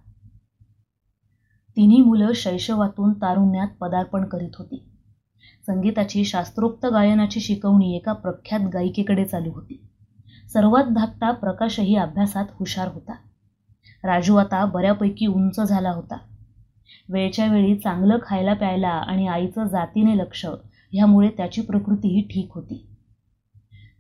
तिन्ही 1.76 2.02
मुलं 2.02 2.32
शैशवातून 2.36 3.14
तारुण्यात 3.14 3.68
पदार्पण 3.68 4.26
करीत 4.26 4.50
होती. 4.58 4.84
संगीताची 5.68 6.26
शास्त्रोक्त 6.26 6.86
गायनाची 6.86 7.40
शिकवणी 7.40 7.96
एका 7.96 8.14
प्रख्यात 8.14 8.60
गायिकेकडे 8.74 9.26
चालू 9.26 9.50
होती. 9.50 9.88
सर्वात 10.54 10.84
धाकटा 10.84 11.32
प्रकाशही 11.32 11.96
अभ्यासात 11.96 12.46
हुशार 12.52 12.88
होता. 12.88 13.14
राजू 14.04 14.36
आता 14.36 14.66
बऱ्यापैकी 14.66 15.28
उंच 15.28 15.60
झाला 15.60 15.92
होता. 15.92 16.18
वेळच्या 17.10 17.48
वेळी 17.48 17.76
चांगलं 17.76 18.18
खायला 18.26 18.54
प्यायला 18.54 18.90
आणि 18.90 19.28
आईचं 19.28 19.68
जातीने 19.68 20.18
लक्ष 20.18 20.46
ह्यामुळे 20.94 21.30
त्याची 21.30 21.62
प्रकृतीही 21.62 22.22
ठीक 22.22 22.52
होती. 22.52 22.88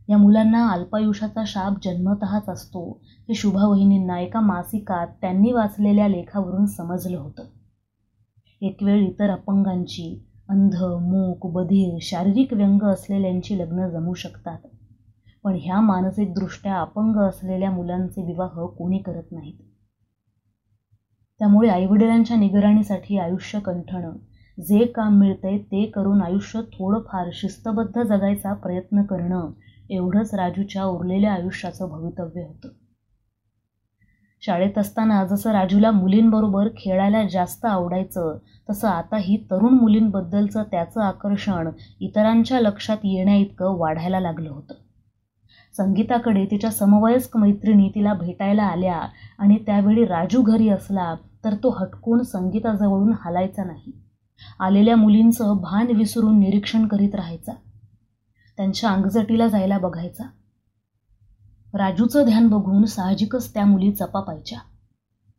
या 0.09 0.17
मुलांना 0.17 0.69
अल्पायुष्याचा 0.69 1.43
शाप 1.47 1.73
जन्मतःच 1.83 2.49
असतो 2.49 3.01
हे 3.05 3.33
शुभावहिनींना 3.33 4.19
एका 4.19 4.39
मासिकात 4.39 5.07
त्यांनी 5.07 5.51
वाचलेल्या 5.51 6.07
लेखावरून 6.07 6.65
समजलं 6.65 7.17
होतं. 7.17 7.43
एक 8.61 8.83
वेळ 8.83 9.07
इतर 9.07 9.29
अपंगांची 9.29 10.25
अंध 10.49 10.75
मूक 10.83 11.51
बधीर 11.53 11.97
शारीरिक 12.01 12.53
व्यंग 12.53 12.83
असलेल्यांची 12.83 13.59
लग्न 13.59 13.89
जमू 13.89 14.13
शकतात. 14.13 14.57
पण 15.43 15.57
ह्या 15.61 15.81
मानसिकदृष्ट्या 15.81 16.75
अपंग 16.75 17.15
असलेल्या 17.15 17.71
मुलांचे 17.71 18.21
विवाह 18.21 18.65
कोणी 18.65 18.97
करत 18.97 19.31
नाहीत. 19.31 19.57
त्यामुळे 21.39 21.69
आईवडिलांच्या 21.69 22.37
निगराणीसाठी 22.37 23.17
आयुष्य 23.17 23.59
कंठणं 23.59 24.13
जे 24.57 24.85
काम 24.85 25.19
मिळतंय 25.19 25.57
ते 25.57 25.85
करून 25.85 26.21
आयुष्य 26.21 26.61
थोडंफार 26.61 27.29
शिस्तबद्ध 27.33 28.03
जगायचा 28.03 28.53
प्रयत्न 28.53 29.03
करणं 29.03 29.51
एवढंच 29.89 30.33
राजूच्या 30.33 30.83
उरलेल्या 30.83 31.33
आयुष्याचं 31.33 31.89
भवितव्य 31.89 32.41
होतं. 32.41 32.69
शाळेत 34.41 34.77
असताना 34.77 35.25
जसं 35.25 35.51
राजूला 35.51 35.91
मुलींबरोबर 35.91 36.67
खेळायला 36.77 37.23
जास्त 37.27 37.65
आवडायचं 37.65 38.37
तसं 38.69 38.87
आता 38.87 39.17
ही 39.17 39.37
तरुण 39.51 39.73
मुलींबद्दलचं 39.73 40.63
त्याचं 40.63 41.01
आकर्षण 41.01 41.69
इतरांच्या 41.99 42.59
लक्षात 42.59 42.97
येण्याइतकं 43.03 43.77
वाढायला 43.77 44.19
लागलं 44.19 44.49
होतं. 44.49 44.73
संगीताकडे 45.73 46.45
तिच्या 46.45 46.71
समवयस्क 46.71 47.37
मैत्रिणी 47.37 47.89
तिला 47.95 48.13
भेटायला 48.13 48.63
आल्या 48.63 48.99
आणि 49.37 49.57
त्यावेळी 49.57 50.05
राजू 50.05 50.41
घरी 50.41 50.69
असला 50.69 51.13
तर 51.45 51.55
तो 51.55 51.69
हटकून 51.69 52.23
संगीताजवळून 52.23 53.13
हालायचा 53.13 53.63
नाही. 53.63 53.91
आलेल्या 54.59 54.95
मुलींचं 54.95 55.57
भान 55.57 55.87
विसरून 55.87 56.39
निरीक्षण 56.39 56.87
करीत 56.87 57.15
राहायचा. 57.15 57.53
त्यांच्या 58.57 58.89
अंगजटीला 58.89 59.47
जायला 59.47 59.77
बघायचा. 59.77 60.23
राजूचं 61.73 62.25
ध्यान 62.25 62.47
बघून 62.47 62.85
साहजिकच 62.85 63.53
त्या 63.53 63.65
मुली 63.65 63.91
चपापायच्या 63.91 64.59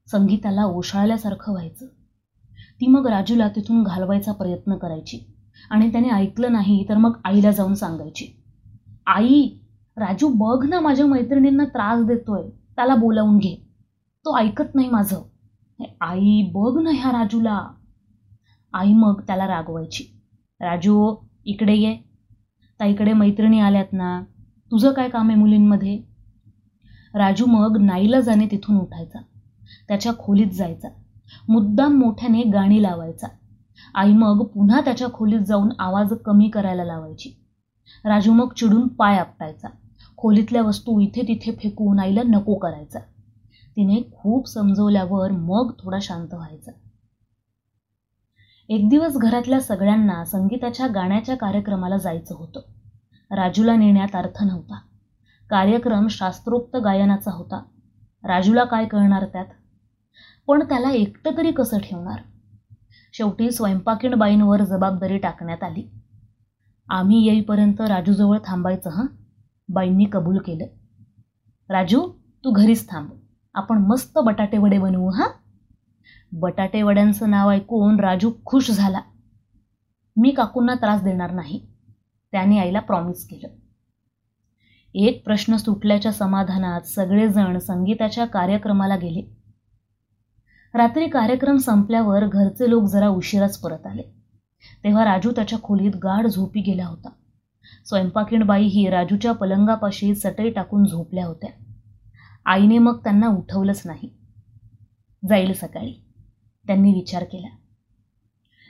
संगीताला 0.06 0.64
ओशाळल्यासारखं 0.64 1.52
व्हायचं. 1.52 1.86
ती 2.80 2.86
मग 2.86 3.06
राजूला 3.06 3.48
तिथून 3.48 3.82
घालवायचा 3.82 4.32
प्रयत्न 4.32 4.76
करायची. 4.76 5.34
आणि 5.70 5.92
त्याने 5.92 6.10
ऐकलं 6.10 6.52
नाही 6.52 6.86
तर 6.88 6.96
मग 6.96 7.16
आईला 7.24 7.50
जाऊन 7.50 7.74
सांगायची. 7.74 8.42
आई 9.06 9.50
राजू 9.96 10.28
बघ 10.28 10.66
ना 10.66 10.80
माझ्या 10.80 11.06
मैत्रिणींना 11.06 11.64
त्रास 11.64 12.04
देतोय. 12.04 12.48
त्याला 12.76 12.94
बोलावून 12.94 13.38
घे. 13.38 13.68
तो 14.24 14.38
ऐकत 14.38 14.74
नाही 14.74 14.90
माझं. 14.90 15.22
आई 16.00 16.50
बघ 16.54 16.80
ना 16.82 16.90
ह्या 16.90 17.10
राजूला. 17.10 17.68
आई 18.72 18.92
मग 18.92 19.20
त्याला 19.20 19.46
रागवायची. 19.46 20.04
राजू 20.60 21.14
इकडे 21.44 21.74
ये. 21.74 21.96
ताईकडे 22.80 23.12
मैत्रिणी 23.12 23.60
आल्यात 23.60 23.92
ना. 23.92 24.22
तुझं 24.70 24.92
काय 24.92 25.08
काम 25.08 25.28
आहे 25.28 25.38
मुलींमध्ये? 25.38 26.02
राजू 27.14 27.46
मग 27.46 27.76
नाईला 27.80 28.20
जाणे 28.20 28.46
तिथून 28.50 28.76
उठायचा. 28.76 29.18
त्याच्या 29.88 30.12
खोलीत 30.18 30.50
जायचा. 30.50 30.88
मुद्दाम 31.48 31.94
मोठ्याने 31.94 32.42
गाणी 32.42 32.82
लावायचा. 32.82 33.26
आई 33.94 34.12
मग 34.12 34.44
पुन्हा 34.44 34.80
त्याच्या 34.80 35.08
खोलीत 35.14 35.40
जाऊन 35.40 35.68
आवाज 35.78 36.12
कमी 36.24 36.48
करायला 36.48 36.84
लावायची. 36.84 37.30
राजू 38.04 38.32
मग 38.32 38.52
चिडून 38.56 38.88
पाय 38.88 39.18
आपटायचा. 39.18 39.68
खोलीतल्या 40.16 40.62
वस्तू 40.62 41.00
इथे 41.00 41.22
तिथे 41.22 41.52
फेकून 41.52 42.00
आईला 42.00 42.22
नको 42.22 42.54
करायचा. 42.54 42.98
तिने 43.76 44.02
खूप 44.16 44.48
समजवल्यावर 44.48 45.30
मग 45.30 45.72
थोडा 45.78 45.98
शांत 46.02 46.34
व्हायचा. 46.34 46.72
एक 48.68 48.88
दिवस 48.88 49.16
घरातल्या 49.16 49.60
सगळ्यांना 49.60 50.24
संगीताच्या 50.24 50.86
गाण्याच्या 50.86 51.36
कार्यक्रमाला 51.36 51.96
जायचं 51.96 52.34
होतं. 52.34 52.60
राजूला 53.30 53.76
नेण्यात 53.76 54.16
अर्थ 54.16 54.44
नव्हता. 54.44 54.78
कार्यक्रम 55.50 56.06
शास्त्रोक्त 56.06 56.76
गायनाचा 56.76 57.30
होता. 57.30 57.62
राजूला 58.24 58.64
काय 58.64 58.86
कळणार 58.86 59.24
त्यात? 59.24 59.46
पण 60.46 60.62
त्याला 60.68 60.90
एकटं 60.90 61.30
तरी 61.36 61.50
कसं 61.50 61.78
ठेवणार? 61.78 62.20
शेवटी 63.12 63.50
स्वयंपाकीण 63.50 64.14
बाईंवर 64.14 64.64
जबाबदारी 64.64 65.18
टाकण्यात 65.18 65.62
आली. 65.62 65.90
आम्ही 66.88 67.26
येईपर्यंत 67.26 67.80
राजूजवळ 67.80 68.38
थांबायचं 68.46 68.90
हां? 68.90 69.06
बाईंनी 69.68 70.04
कबूल 70.12 70.38
केलं. 70.38 70.66
राजू 71.72 72.08
तू 72.44 72.50
घरीच 72.50 72.90
थांब. 72.90 73.10
आपण 73.54 73.78
मस्त 73.78 74.18
बटाटे 74.18 74.58
वडे 74.58 74.78
बनवू 74.78 75.08
हां? 75.08 75.47
बटाटेवड्यांचं 76.32 77.30
नाव 77.30 77.50
ऐकून 77.50 78.00
राजू 78.00 78.32
खुश 78.46 78.70
झाला. 78.70 79.00
मी 80.16 80.30
काकूंना 80.30 80.74
त्रास 80.74 81.02
देणार 81.02 81.30
नाही 81.30 81.66
त्याने 82.32 82.58
आईला 82.58 82.80
प्रॉमिस 82.80 83.28
केलं. 83.28 83.48
एक 84.94 85.24
प्रश्न 85.24 85.56
सुटल्याच्या 85.56 86.12
समाधानात 86.12 86.80
सगळेजण 86.80 87.58
संगीताच्या 87.58 88.24
कार्यक्रमाला 88.24 88.96
गेले. 88.96 89.22
रात्री 90.74 91.08
कार्यक्रम 91.08 91.56
संपल्यावर 91.56 92.26
घरचे 92.26 92.70
लोक 92.70 92.84
जरा 92.84 93.08
उशिराच 93.08 93.58
परत 93.58 93.86
आले. 93.86 94.02
तेव्हा 94.84 95.04
राजू 95.04 95.30
त्याच्या 95.30 95.58
खोलीत 95.62 95.96
गाढ 95.96 96.26
झोपी 96.26 96.60
गेला 96.60 96.86
होता. 96.86 97.08
स्वयंपाकीण 97.84 98.42
बाई 98.42 98.64
ही 98.64 98.88
राजूच्या 98.88 99.32
पलंगापाशी 99.32 100.14
चटई 100.14 100.50
टाकून 100.50 100.84
झोपल्या 100.84 101.26
होत्या. 101.26 101.50
आईने 102.46 102.78
मग 102.78 102.98
त्यांना 103.04 103.26
उठवलंच 103.26 103.82
नाही. 103.84 104.10
जाईल 105.28 105.52
सकाळी. 105.52 106.07
त्यांनी 106.68 106.94
विचार 106.94 107.24
केला. 107.24 107.48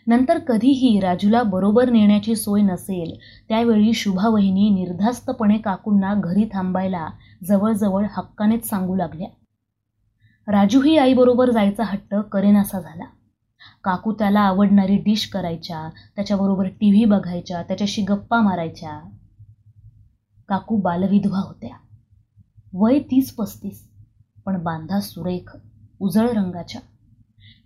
नंतर 0.07 0.38
कधीही 0.38 1.00
राजूला 1.00 1.43
बरोबर 1.43 1.90
नेण्याची 1.90 2.37
सोय 2.37 2.62
नसेल 2.62 3.19
त्यावेळी 3.49 3.93
शुभा 3.93 4.28
वहिनी 4.28 4.71
निर्धास्तपणे 4.71 5.59
काकूंना 5.59 6.14
घरी 6.14 6.49
थांबायला 6.52 7.09
जवळजवळ 7.45 8.07
हक्कानेच 8.11 8.69
सांगू 8.69 8.97
लागल्या. 8.97 9.28
राजूही 10.52 10.97
आईबरोबर 10.99 11.50
जायचा 11.50 11.85
हट्ट 11.85 12.14
करेनासा 12.14 12.81
झाला. 12.81 13.05
काकू 13.85 14.12
त्याला 14.12 14.40
आवडणारी 14.40 14.97
डिश 14.97 15.28
करायच्या 15.28 15.90
त्याच्याबरोबर 16.17 16.67
टी 16.67 16.90
व्ही 16.90 17.05
बघायच्या 17.05 17.62
त्याच्याशी 17.62 18.02
गप्पा 18.02 18.40
मारायच्या. 18.40 19.00
काकू 20.49 20.76
बालविधवा 20.76 21.38
होत्या. 21.38 21.76
वय 22.73 22.99
तीस 22.99 23.35
पस्तीस 23.35 23.88
पण 24.47 24.62
बांधा 24.62 25.00
सुरेख 25.00 25.57
उजळ 26.00 26.28
रंगाच्या. 26.28 26.81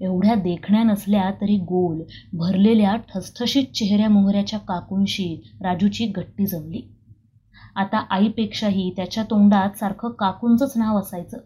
एवढ्या 0.02 0.34
देखण्या 0.34 0.82
नसल्या 0.82 1.30
तरी 1.30 1.56
गोल 1.56 2.02
भरलेल्या 2.32 2.96
ठसठशीत 2.96 3.64
चेहऱ्या 3.64 4.08
मोहऱ्याच्या 4.08 4.58
काकूंशी 4.58 5.56
राजूची 5.60 6.06
गट्टी 6.06 6.46
जमली. 6.46 6.82
आता 7.76 8.06
आईपेक्षाही 8.10 8.92
त्याच्या 8.96 9.24
तोंडात 9.24 9.78
सारखं 9.78 10.10
काकूंचंच 10.10 10.72
नाव 10.76 10.98
असायचं. 10.98 11.38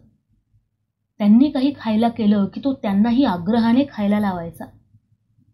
त्यांनी 1.19 1.49
काही 1.49 1.73
खायला 1.79 2.09
केलं 2.09 2.45
की 2.45 2.61
तो 2.63 2.73
त्यांनाही 2.73 3.23
आग्रहाने 3.23 3.83
खायला 3.91 4.19
लावायचा. 4.19 4.65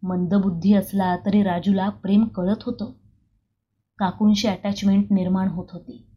मंदबुद्धी 0.03 0.73
असला 0.73 1.17
तरी 1.25 1.43
राजूला 1.43 1.89
प्रेम 1.89 2.23
कळत 2.23 2.63
होतं. 2.65 2.91
काकूंशी 3.99 4.47
अटॅचमेंट 4.47 5.05
निर्माण 5.11 5.47
होत 5.47 5.65
होती. 5.71 6.07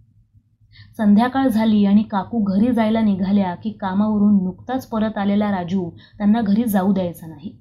संध्याकाळ 0.97 1.49
झाली 1.49 1.85
आणि 1.85 2.03
काकू 2.03 2.39
घरी 2.39 2.73
जायला 2.73 3.01
निघाल्या 3.01 3.55
की 3.55 3.71
कामावरून 3.71 4.45
नुकताच 4.45 4.87
परत 4.87 5.19
आलेला 5.19 5.51
राजू 5.51 5.91
त्यांना 6.19 6.41
घरी 6.41 6.65
जाऊ 6.65 6.93
द्यायचा 6.93 7.27
नाही. 7.27 7.57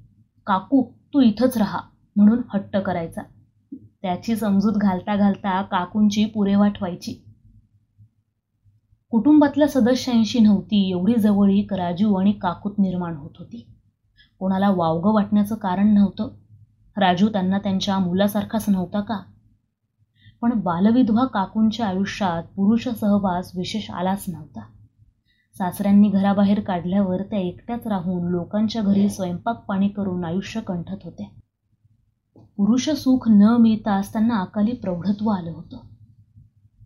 काकू 0.48 0.84
तू 1.14 1.22
इथंच 1.22 1.58
राहा 1.58 1.80
म्हणून 2.16 2.42
हट्ट 2.54 2.78
करायचा. 2.78 3.22
त्याची 4.02 4.36
समजूत 4.36 4.74
घालता 4.74 5.16
घालता 5.16 5.62
काकूंची 5.62 6.26
पुरेवाट 6.26 6.78
व्हायची 6.82 7.22
कुटुंबातल्या 9.12 9.68
सदस्यांशी 9.68 10.40
नव्हती 10.40 10.90
एवढी 10.92 11.16
जवळीक 11.16 11.74
राजू 11.74 12.14
आणि 12.14 12.32
काकूत 12.32 12.72
निर्माण 12.80 13.16
होत 13.16 13.30
होती. 13.40 13.66
कोणाला 14.40 14.70
वावगं 14.70 15.14
वाटण्याचं 15.14 15.56
कारण 15.56 15.94
नव्हतं. 15.94 16.30
राजू 16.98 17.30
त्यांना 17.30 17.58
त्यांच्या 17.58 18.00
मुलासारखाच 18.00 18.70
नव्हता 18.70 19.00
का? 19.00 19.20
पण 20.42 20.60
बालविधवा 20.60 21.26
काकूंच्या 21.26 21.88
आयुष्यात 21.88 22.44
पुरुष 22.56 22.88
सहवास 22.90 23.52
विशेष 23.56 23.90
आलाच 23.92 24.26
नव्हता. 24.28 24.62
सासऱ्यांनी 25.56 26.10
घराबाहेर 26.10 26.60
काढल्यावर 26.60 27.22
त्या 27.22 27.40
एकट्याच 27.40 27.88
राहून 27.88 28.28
लोकांच्या 28.32 28.82
घरी 28.82 29.10
स्वयंपाक 29.10 29.66
पाणी 29.66 29.88
करून 29.88 30.26
आयुष्य 30.26 30.62
कंठत 30.62 31.04
होत्या 31.04 31.26
पुरुष 32.58 32.90
सुख 32.90 33.28
न 33.30 33.56
मिळताच 33.60 34.12
त्यांना 34.14 34.40
अकाली 34.42 34.72
प्रौढत्व 34.72 35.30
आलं 35.30 35.52
होतं. 35.52 35.78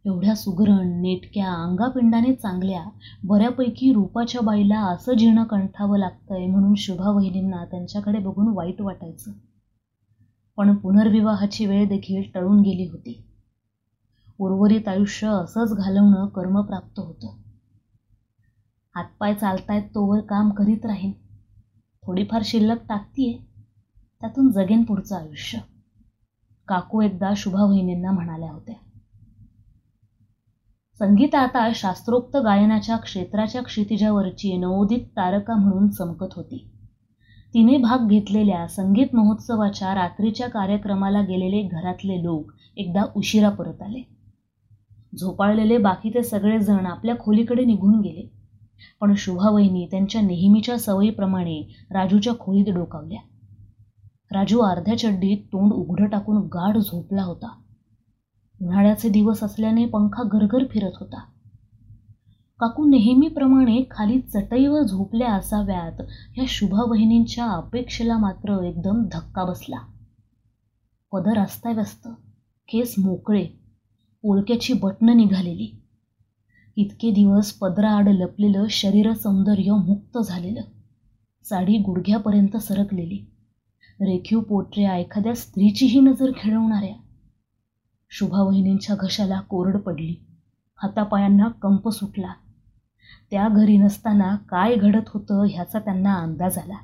एवढ्या 0.05 0.35
सुगरण 0.35 1.01
नेटक्या 1.01 1.53
अंगापिंडाने 1.53 2.33
चांगल्या 2.33 2.83
बऱ्यापैकी 3.23 3.93
रूपाच्या 3.93 4.41
बाईला 4.41 4.79
असं 4.79 5.13
जीर्ण 5.13 5.43
कंठावं 5.43 5.97
लागतंय 5.97 6.45
म्हणून 6.45 6.73
शुभा 6.77 7.09
वहिनींना 7.09 7.65
त्यांच्याकडे 7.65 8.19
बघून 8.19 8.47
वाईट 8.47 8.81
वाटायचं. 8.81 9.31
पण 10.57 10.75
पुनर्विवाहाची 10.75 11.65
वेळ 11.65 11.87
देखील 11.87 12.23
टळून 12.33 12.59
गेली 12.59 12.87
होती. 12.87 13.23
उर्वरित 14.39 14.87
आयुष्य 14.87 15.27
असंच 15.27 15.73
घालवणं 15.73 16.27
कर्मप्राप्त 16.27 16.99
होतं. 16.99 17.27
हातपाय 18.95 19.33
चालतायत 19.33 19.83
तोवर 19.83 20.19
काम 20.19 20.49
करीत 20.49 20.85
राहीन. 20.85 21.11
थोडीफार 22.03 22.41
शिल्लक 22.45 22.77
टाकतीये 22.89 23.37
त्यातून 24.21 24.51
जगेन 24.51 24.83
पुढचं 24.83 25.15
आयुष्य. 25.15 25.59
काकू 26.67 27.01
एकदा 27.01 27.33
शुभा 27.37 27.63
वहिनींना 27.63 28.11
म्हणाल्या 28.11 28.51
होत्या. 28.51 28.75
संगीत 30.99 31.35
आता 31.35 31.71
शास्त्रोक्त 31.75 32.37
गायनाच्या 32.37 32.97
क्षेत्राच्या 32.97 33.63
क्षितिजावरची 33.63 34.57
नवोदित 34.57 35.05
तारका 35.05 35.55
म्हणून 35.55 35.89
चमकत 35.89 36.33
होती. 36.35 36.71
तिने 37.53 37.77
भाग 37.77 38.07
घेतलेल्या 38.07 38.67
संगीत 38.67 39.07
महोत्सवाच्या 39.13 39.95
रात्रीच्या 39.95 40.49
कार्यक्रमाला 40.49 41.21
गेलेले 41.21 41.61
घरातले 41.61 42.23
लोक 42.23 42.51
एकदा 42.77 43.03
उशिरा 43.15 43.49
परत 43.49 43.81
आले. 43.81 44.18
झोपाळलेले 45.17 45.77
बाकीचे 45.77 46.23
सगळेजण 46.23 46.85
आपल्या 46.85 47.15
खोलीकडे 47.19 47.65
निघून 47.65 47.99
गेले. 47.99 48.31
पण 49.01 49.13
शुभावहिनी 49.17 49.87
त्यांच्या 49.91 50.21
नेहमीच्या 50.21 50.77
सवयीप्रमाणे 50.77 51.61
राजूच्या 51.91 52.33
खोलीत 52.39 52.73
डोकावल्या. 52.73 53.19
राजू 54.31 54.59
अर्ध्या 54.59 54.97
चड्डीत 54.97 55.37
तोंड 55.37 55.73
उघडं 55.73 56.05
टाकून 56.05 56.37
गाढ 56.37 56.77
झोपला 56.77 57.23
होता. 57.23 57.49
उन्हाळ्याचे 58.61 59.09
दिवस 59.09 59.43
असल्याने 59.43 59.85
पंखा 59.85 60.23
घरघर 60.23 60.65
फिरत 60.71 60.91
होता. 60.99 61.21
काकू 62.59 62.85
नेहमीप्रमाणे 62.85 63.83
खाली 63.91 64.19
चटईवर 64.19 64.81
झोपल्या 64.81 65.33
असाव्यात 65.33 66.01
ह्या 66.35 66.45
शुभा 66.47 66.83
वहिनींच्या 66.87 67.45
अपेक्षेला 67.45 68.17
मात्र 68.17 68.63
एकदम 68.63 69.03
धक्का 69.11 69.43
बसला. 69.43 69.77
पदर 71.11 71.39
अस्ताव्यस्त 71.39 72.07
केस 72.67 72.95
मोकळे 72.97 73.58
पोळक्याची 74.23 74.73
बटणं 74.73 75.17
निघालेली. 75.17 75.81
इतके 76.75 77.11
दिवस 77.11 77.51
पदराआड 77.51 78.09
लपलेलं 78.09 78.65
शरीर 78.69 79.13
सौंदर्य 79.13 79.71
मुक्त 79.71 80.17
झालेलं. 80.17 80.61
साडी 81.43 81.77
गुडघ्यापर्यंत 81.77 82.57
सरकलेली. 82.57 83.17
रेखीव 84.01 84.39
पोटऱ्या 84.39 84.97
एखाद्या 84.97 85.35
स्त्रीचीही 85.35 85.99
नजर 85.99 86.31
खेळवणाऱ्या. 86.37 86.93
शुभावहिनींच्या 88.09 88.95
घशाला 88.99 89.39
कोरड 89.39 89.77
पडली. 89.77 90.15
हातापायांना 90.75 91.47
कंप 91.47 91.89
सुटला. 91.89 92.33
त्या 93.31 93.47
घरी 93.47 93.77
नसताना 93.77 94.35
काय 94.35 94.75
घडत 94.75 95.09
होतं 95.13 95.45
ह्याचा 95.49 95.79
त्यांना 95.79 96.15
अंदाज 96.15 96.57
आला. 96.57 96.77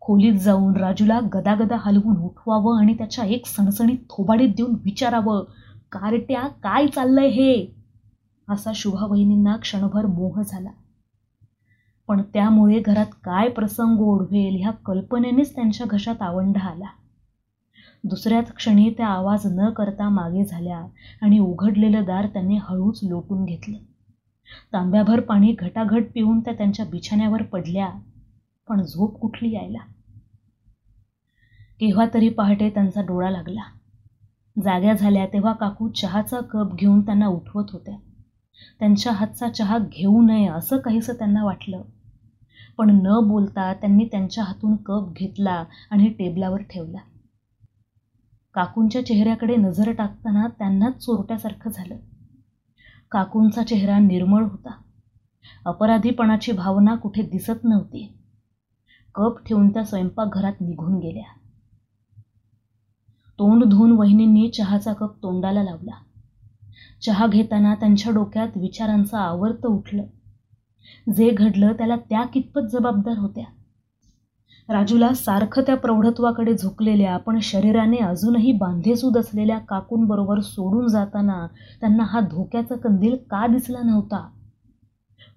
खोलीत 0.00 0.38
जाऊन 0.38 0.76
राजूला 0.76 1.20
गदागदा 1.20 1.76
हलवून 1.80 2.16
उठवावं 2.16 2.80
आणि 2.80 2.94
त्याच्या 2.94 3.24
एक 3.24 3.46
सणसणीत 3.46 3.98
थोबाडीत 4.10 4.48
देऊन 4.48 4.74
विचारावं 4.84 5.44
कारट्या 5.96 6.48
काय 6.48 6.86
चाललंय 6.86 7.28
हे? 7.28 7.66
असा 8.48 8.70
शुभा 8.74 9.06
वहिनींना 9.06 9.56
क्षणभर 9.56 10.06
मोह 10.06 10.42
झाला. 10.42 10.70
पण 12.08 12.22
त्यामुळे 12.22 12.80
घरात 12.80 13.06
काय 13.24 13.48
प्रसंग 13.48 14.00
ओढवेल 14.00 14.60
ह्या 14.60 14.70
कल्पनेनेच 14.70 15.54
त्यांच्या 15.54 15.86
घशात 15.90 16.22
आवंढा 16.22 16.68
आला. 16.68 16.86
दुसऱ्याच 18.04 18.52
क्षणी 18.52 18.90
त्या 18.90 19.06
आवाज 19.06 19.46
न 19.46 19.70
करता 19.70 20.08
मागे 20.08 20.44
झाल्या 20.44 20.86
आणि 21.22 21.38
उघडलेलं 21.38 22.04
दार 22.04 22.26
त्यांनी 22.26 22.58
हळूच 22.62 23.00
लोटून 23.02 23.44
घेतलं. 23.44 23.78
तांब्याभर 24.72 25.20
पाणी 25.20 25.54
घटाघट 25.58 26.04
पिऊन 26.14 26.40
त्या 26.40 26.54
त्यांच्या 26.54 26.86
बिछाण्यावर 26.86 27.42
पडल्या 27.42 27.90
पण 28.68 28.82
झोप 28.82 29.18
कुठली 29.18 29.54
यायला? 29.54 29.78
केव्हा 31.80 32.06
तरी 32.14 32.28
पहाटे 32.28 32.70
त्यांचा 32.70 33.00
डोळा 33.00 33.30
लागला. 33.30 33.62
जाग्या 34.64 34.94
झाल्या 34.94 35.26
तेव्हा 35.26 35.52
काकू 35.52 35.88
चहाचा 35.88 36.40
कप 36.40 36.74
घेऊन 36.74 37.00
त्यांना 37.00 37.26
उठवत 37.26 37.64
होत्या. 37.72 37.96
त्यांच्या 38.78 39.12
हातचा 39.12 39.48
चहा 39.48 39.78
घेऊ 39.78 40.22
नये 40.22 40.46
असं 40.46 40.78
काहीसं 40.78 41.12
त्यांना 41.12 41.44
वाटलं. 41.44 41.82
पण 42.78 42.90
न 43.02 43.20
बोलता 43.28 43.72
त्यांनी 43.72 44.04
त्यांच्या 44.04 44.44
हातून 44.44 44.76
कप 44.76 45.12
घेतला 45.16 45.64
आणि 45.90 46.08
टेबलावर 46.08 46.62
ठेवला. 46.62 46.98
काकूंच्या 48.54 49.06
चेहऱ्याकडे 49.06 49.56
नजर 49.56 49.92
टाकताना 49.92 50.46
त्यांनाच 50.58 50.98
चोरट्यासारखं 50.98 51.70
झालं. 51.70 51.96
काकूंचा 53.12 53.62
चेहरा 53.62 53.98
निर्मळ 53.98 54.42
होता. 54.42 54.70
अपराधीपणाची 55.64 56.52
भावना 56.52 56.94
कुठे 56.94 57.22
दिसत 57.22 57.64
नव्हती. 57.64 58.18
कप 59.14 59.46
ठेवून 59.46 59.72
त्या 59.72 59.84
स्वयंपाकघरात 59.84 60.52
निघून 60.60 60.98
गेल्या. 60.98 61.45
तोंड 63.56 63.70
धुवून 63.70 63.92
वहिनींनी 63.92 64.48
चहाचा 64.48 64.92
कप 64.92 65.22
तोंडाला 65.22 65.62
लावला. 65.62 65.92
चहा 67.02 67.26
घेताना 67.26 67.74
त्यांच्या 67.74 68.12
डोक्यात 68.12 68.48
विचारांचं 68.56 69.16
आवर्त 69.16 69.66
उठलं. 69.66 70.02
जे 71.16 71.30
घडलं 71.30 71.72
त्याला 71.72 71.96
त्या 71.96 72.22
कितपत 72.22 72.60
जबाबदार 72.60 73.18
होत्या. 73.18 73.44
राजूला 74.72 75.14
सारखं 75.14 75.62
त्या 75.62 75.76
प्रौढत्वाकडे 75.76 76.54
झुकलेल्या 76.54 77.16
पण 77.16 77.38
शरीराने 77.42 77.96
अजूनही 77.96 78.52
बांधेसूद 78.52 79.18
असलेल्या 79.18 79.58
काकूंबरोबर 79.58 80.40
सोडून 80.40 80.88
जाताना 80.88 81.46
त्यांना 81.80 82.04
हा 82.04 82.20
धोक्याचा 82.20 82.74
कंदील 82.74 83.16
का 83.16 83.46
दिसला 83.46 83.82
नव्हता? 83.82 84.28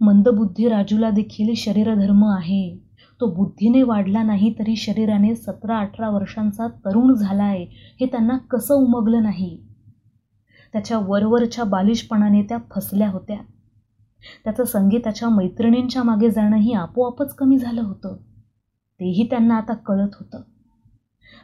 मंदबुद्धी 0.02 0.70
राजूला 0.70 1.10
देखील 1.10 1.54
शरीरधर्म 1.58 2.26
आहे. 2.26 2.89
तो 3.22 3.28
बुद्धीने 3.28 3.84
वाढला 3.84 4.24
नाही 4.24 4.54
तरी 4.60 4.76
शरीराने 4.76 5.36
सतरा 5.36 5.78
अठरा 5.78 6.10
वर्षांचा 6.10 6.68
तरुण 6.68 7.14
झाला 7.14 7.44
आहे 7.44 7.66
हे 7.72 8.06
त्यांना 8.06 8.38
कसं 8.38 8.76
उमगलं 8.76 9.24
नाही? 9.24 9.64
त्याच्या 10.74 10.98
वरवरच्या 10.98 11.64
बालिशपणाने 11.64 12.44
त्या 12.44 12.58
फसल्या 12.72 13.10
होत्या. 13.10 13.38
त्याचं 14.44 14.64
संगीताच्या 14.64 15.30
मैत्रिणींच्या 15.30 16.04
मागे 16.04 16.30
जाणंही 16.30 16.74
आपोआपच 16.74 17.36
कमी 17.36 17.58
झालं 17.58 17.82
होतं. 17.82 18.16
तेही 19.00 19.28
त्यांना 19.30 19.58
आता 19.58 19.74
कळत 19.74 20.16
होतं. 20.20 20.42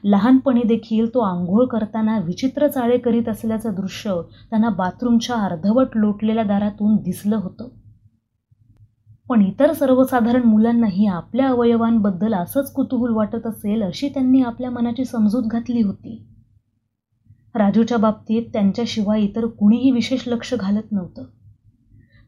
लहानपणी 0.04 0.64
देखील 0.64 1.14
तो 1.14 1.20
आंघोळ 1.20 1.66
करताना 1.66 2.20
विचित्र 2.20 2.68
चाळे 2.68 2.98
करीत 2.98 3.30
असल्याचं 3.30 3.74
दृश्य 3.74 4.22
त्यांना 4.50 4.70
बाथरूमच्या 4.70 5.36
अर्धवट 5.36 5.88
लोटलेल्या 5.96 6.44
दारातून 6.44 6.96
दिसलं 6.96 7.36
होतं. 7.36 7.68
पण 9.30 9.42
इतर 9.42 9.74
सर्वसाधारण 9.74 10.44
मुलांनाही 10.44 11.08
आपल्या 11.08 11.48
अवयवांबद्दल 11.48 12.34
असंच 12.34 12.72
कुतूहल 12.72 13.14
वाटत 13.14 13.48
असेल 13.48 13.84
अशी 13.84 14.10
त्यांनी 14.10 14.42
आपल्या 14.42 14.70
मनाची 14.70 15.06
समजूत 15.06 15.44
घातली 15.44 15.82
होती. 15.82 16.28
राजूच्या 17.56 17.98
बाबतीत 17.98 18.44
त्यांच्याशिवाय 18.54 19.22
इतर 19.22 19.46
कुणीही 19.46 19.92
विशेष 19.92 20.28
लक्ष 20.28 20.54
घालत 20.54 20.92
नव्हतं. 20.92 21.24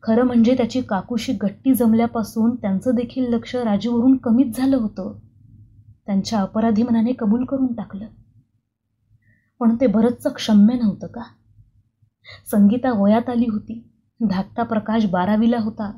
खरं 0.03 0.23
म्हणजे 0.23 0.57
त्याची 0.57 0.81
काकूशी 0.81 1.33
गट्टी 1.33 1.73
जमल्यापासून 1.73 2.55
त्यांचं 2.55 2.95
देखील 2.95 3.33
लक्ष 3.33 3.55
राजूवरून 3.55 4.17
कमीच 4.17 4.57
झालं 4.57 4.77
होतं. 4.77 5.13
त्यांच्या 6.05 6.39
अपराधी 6.39 6.83
मनाने 6.83 7.11
कबूल 7.13 7.45
करून 7.45 7.73
टाकलं. 7.73 8.05
पण 9.59 9.75
ते 9.81 9.87
बरंचसं 9.87 10.29
क्षम्य 10.29 10.75
नव्हतं 10.75 11.07
का? 11.07 11.21
संगीता 12.51 12.91
वयात 12.91 13.29
आली 13.29 13.45
होती. 13.45 13.89
धाकटा 14.29 14.63
प्रकाश 14.63 15.05
बारावीला 15.05 15.59
होता. 15.59 15.97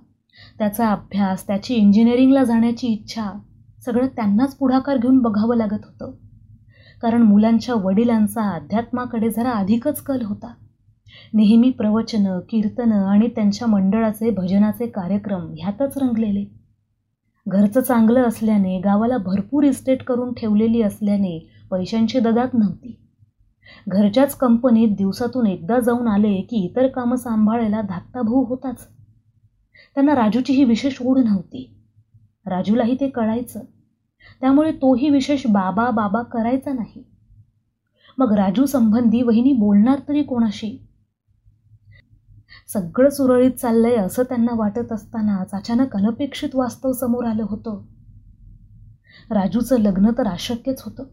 त्याचा 0.58 0.92
अभ्यास 0.92 1.48
त्याची 1.48 1.74
इंजिनिअरिंगला 1.74 2.44
जाण्याची 2.44 2.88
इच्छा 2.88 3.32
सगळं 3.86 4.08
त्यांनाच 4.08 4.56
पुढाकार 4.56 4.98
घेऊन 4.98 5.20
बघावं 5.20 5.56
लागत 5.56 5.86
होतं. 5.86 6.12
कारण 7.02 7.22
मुलांच्या 7.22 7.76
वडिलांचा 7.76 8.50
अध्यात्माकडे 8.50 9.30
जरा 9.30 9.52
अधिकच 9.52 10.02
कल 10.02 10.22
होता. 10.22 10.54
नेहमी 11.34 11.70
प्रवचनं 11.70 12.40
कीर्तनं 12.40 13.06
आणि 13.06 13.28
त्यांच्या 13.28 13.68
मंडळाचे 13.68 14.30
भजनाचे 14.30 14.88
कार्यक्रम 14.88 15.54
ह्यातच 15.58 15.98
रंगलेले. 15.98 16.46
घरचं 17.48 17.82
चांगलं 17.82 18.24
असल्याने 18.24 18.80
गावाला 18.80 19.18
भरपूर 19.18 19.64
इस्टेट 19.64 20.04
करून 20.04 20.34
ठेवलेली 20.34 20.82
असल्याने 20.82 21.52
पैशांची 21.72 22.20
ददात 22.20 22.54
नव्हती. 22.54 23.00
घरच्याच 23.88 24.36
कंपनीत 24.36 24.88
दिवसातून 24.88 25.48
एकदा 25.48 25.80
जाऊन 25.80 26.08
आले 26.08 26.42
की 26.42 26.66
इतर 26.66 26.88
कामं 26.88 27.16
सांभाळायला 27.16 27.82
धाकटा 27.82 28.22
भाऊ 28.22 28.46
होताच. 28.46 28.88
त्यांना 29.96 30.16
राजूची 30.16 30.54
ही 30.54 30.64
विशेष 30.64 30.98
ओढ 31.02 31.18
नव्हती. 31.18 31.76
राजूलाही 32.46 32.96
ते 33.00 33.10
कळायचं. 33.10 33.60
त्यामुळे 34.42 34.72
तोही 34.72 35.10
विशेष 35.10 35.48
बाबा 35.48 35.90
बाबा 35.90 36.22
करायचा 36.22 36.74
नाही. 36.74 37.04
मग 38.18 38.34
राजू 38.34 38.66
संबंधी 38.66 39.22
वहिनी 39.22 39.54
बोलणार 39.54 40.00
तरी 40.08 40.24
कोणाशी? 40.24 40.86
सगळं 42.68 43.10
सुरळीत 43.10 43.52
चाललंय 43.52 43.96
असं 43.96 44.24
त्यांना 44.24 44.56
वाटत 44.56 44.92
असतानाच 44.92 45.52
अचानक 45.52 45.96
अनपेक्षित 45.96 46.50
वास्तव 46.54 46.92
समोर 46.92 47.26
आलं 47.26 47.46
होतं. 47.50 47.82
राजूचं 49.30 49.80
लग्न 49.80 50.12
तर 50.18 50.28
अशक्यच 50.28 50.82
होतं. 50.82 51.04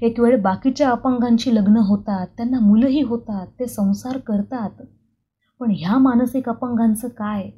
एक 0.00 0.20
वेळ 0.20 0.40
बाकीच्या 0.40 0.90
अपंगांची 0.90 1.54
लग्न 1.54 1.76
होतात 1.76 2.26
त्यांना 2.26 2.60
मुलंही 2.60 3.02
होतात 3.02 3.46
ते 3.60 3.66
संसार 3.66 4.18
करतात. 4.18 4.82
पण 5.60 5.72
ह्या 5.78 5.98
मानसिक 5.98 6.48
अपंगांचं 6.48 7.08
काय? 7.08 7.50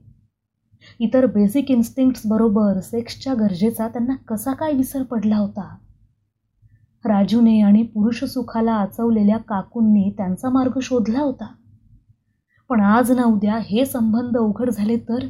इतर 1.00 1.26
बेसिक 1.26 1.70
इन्स्टिंक्ट्स 1.70 2.22
बरोबर 2.26 2.80
सेक्सच्या 2.80 3.34
गरजेचा 3.34 3.88
त्यांना 3.88 4.14
कसा 4.14 4.52
काय 4.52 4.72
विसर 4.72 5.02
पडला 5.02 5.36
होता? 5.36 5.76
राजूने 7.04 7.60
आणि 7.60 7.82
पुरुष 7.82 8.24
सुखाला 8.24 8.72
आचवलेल्या 8.72 9.38
काकूंनी 9.38 10.14
त्यांचा 10.16 10.48
मार्ग 10.48 10.78
शोधला 10.82 11.20
होता. 11.20 11.46
पण 12.68 12.80
आज 12.80 13.12
ना 13.12 13.24
उद्या 13.24 13.58
हे 13.58 13.84
संबंध 13.84 14.36
उघड 14.36 14.70
झाले 14.70 14.96
तर? 14.96 15.26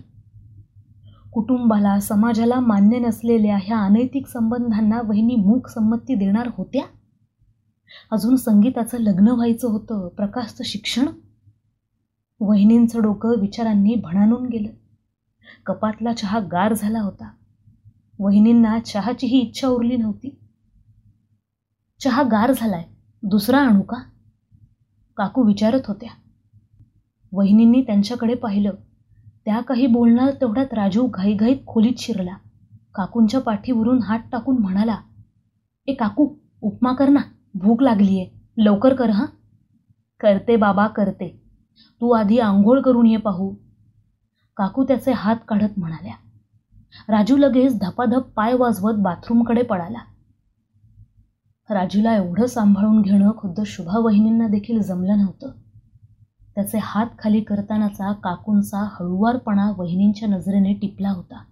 कुटुंबाला 1.32 2.00
समाजाला 2.00 2.60
मान्य 2.60 2.98
नसलेल्या 2.98 3.58
ह्या 3.62 3.78
अनैतिक 3.78 4.26
संबंधांना 4.26 5.00
वहिनी 5.04 5.36
मूक 5.36 5.68
संमती 5.68 6.14
देणार 6.14 6.48
होत्या? 6.58 6.82
अजून 8.10 8.36
संगीताचं 8.36 8.98
लग्न 8.98 9.28
व्हायचं 9.28 9.68
होतं 9.68 10.08
प्रकाशचं 10.08 10.64
शिक्षण? 10.64 11.06
वहिनींचं 12.40 13.02
डोकं 13.02 13.40
विचारांनी 13.40 13.94
भणानून 13.94 14.46
गेलं. 14.46 14.83
कपातला 15.66 16.12
चहा 16.12 16.38
गार 16.38 16.72
झाला 16.72 17.00
होता. 17.00 17.30
वहिनींना 18.18 18.78
चहाचीही 18.78 19.38
इच्छा 19.38 19.68
उरली 19.68 19.96
नव्हती. 19.96 20.38
चहा 22.00 22.22
गार 22.22 22.52
झालाय 22.56 22.84
दुसरा 23.22 23.58
आणू 23.58 23.82
का? 23.82 23.96
काकू 25.16 25.42
विचारत 25.42 25.80
होत्या. 25.88 26.10
वहिनींनी 27.32 27.82
त्यांच्याकडे 27.82 28.34
पाहिलं. 28.34 28.70
त्या 29.44 29.60
काही 29.60 29.86
बोलणार 29.86 30.30
तेवढ्यात 30.30 30.74
राजू 30.74 31.06
घाईघाईत 31.06 31.56
खोलीत 31.66 31.92
शिरला. 31.98 32.36
काकूंच्या 32.94 33.40
पाठीवरून 33.40 34.02
हात 34.02 34.18
टाकून 34.32 34.58
म्हणाला 34.58 34.96
ए 35.86 35.94
काकू 35.94 36.28
उपमा 36.60 36.92
कर 36.92 37.08
ना 37.08 37.20
भूक 37.54 37.82
लागलीये. 37.82 38.30
लवकर 38.56 38.94
कर 38.94 39.10
हां? 39.10 39.26
करते 40.20 40.56
बाबा 40.56 40.86
करते. 40.86 41.42
तू 42.00 42.10
आधी 42.10 42.38
आंघोळ 42.38 42.80
करून 42.80 43.06
ये 43.06 43.16
पाहू. 43.16 43.54
काकू 44.56 44.84
त्याचे 44.84 45.12
हात 45.12 45.36
काढत 45.48 45.78
म्हणाल्या. 45.78 46.12
राजू 47.08 47.36
लगेच 47.36 47.78
धपाधप 47.80 48.28
पाय 48.36 48.52
वाजवत 48.54 48.94
बाथरूमकडे 48.94 49.62
पळाला. 49.62 49.98
राजूला 51.70 52.16
एवढं 52.16 52.46
सांभाळून 52.46 53.02
घेणं 53.02 53.30
खुद्द 53.36 53.60
शुभा 53.66 53.98
वहिनींना 53.98 54.48
देखील 54.48 54.82
जमलं 54.82 55.18
नव्हतं. 55.18 55.50
त्याचे 56.54 56.78
हात 56.82 57.06
खाली 57.18 57.40
करतानाचा 57.40 58.12
काकूंचा 58.12 58.78
हळुवारपणा 58.78 59.72
वहिनींच्या 59.76 60.28
नजरेने 60.28 60.72
टिपला 60.72 61.10
होता. 61.10 61.44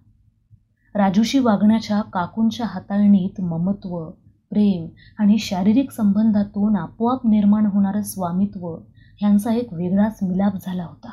राजूशी 0.95 1.39
वागण्याच्या 1.39 2.01
काकूंच्या 2.01 2.65
हाताळणीत 2.65 3.41
ममत्व 3.41 4.09
प्रेम 4.49 4.87
आणि 5.19 5.37
शारीरिक 5.37 5.91
संबंधातून 5.91 6.75
आपोआप 6.75 7.27
निर्माण 7.27 7.65
होणारं 7.65 8.01
स्वामित्व 8.01 8.75
ह्यांचा 9.17 9.53
एक 9.53 9.73
वेगळाच 9.73 10.19
मिलाप 10.21 10.53
झाला 10.61 10.83
होता. 10.83 11.09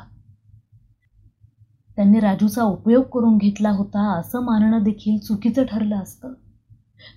त्यांनी 2.01 2.19
राजूचा 2.19 2.63
उपयोग 2.63 3.03
करून 3.03 3.37
घेतला 3.37 3.69
होता 3.69 4.19
असं 4.19 4.39
मानणं 4.39 4.83
देखील 4.83 5.17
चुकीचं 5.17 5.63
ठरलं 5.63 5.95
असतं. 5.95 6.33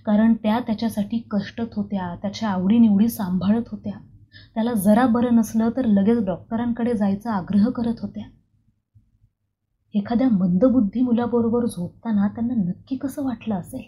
कारण 0.05 0.33
त्या 0.33 0.59
त्याच्यासाठी 0.59 1.17
कष्टत 1.31 1.73
होत्या 1.75 2.15
त्याच्या 2.21 2.49
आवडीनिवडी 2.49 3.09
सांभाळत 3.09 3.63
होत्या. 3.71 3.93
त्याला 4.53 4.73
जरा 4.73 5.05
बरं 5.05 5.35
नसलं 5.35 5.69
तर 5.77 5.85
लगेच 5.85 6.25
डॉक्टरांकडे 6.25 6.93
जायचा 6.93 7.33
आग्रह 7.33 7.69
करत 7.69 7.93
होत्या. 8.01 8.23
एखाद्या 9.93 10.29
मंदबुद्धी 10.29 11.01
मुलाबरोबर 11.01 11.65
झोपताना 11.65 12.27
त्यांना 12.27 12.53
नक्की 12.53 12.95
कसं 12.95 13.23
वाटलं 13.23 13.55
असेल? 13.55 13.83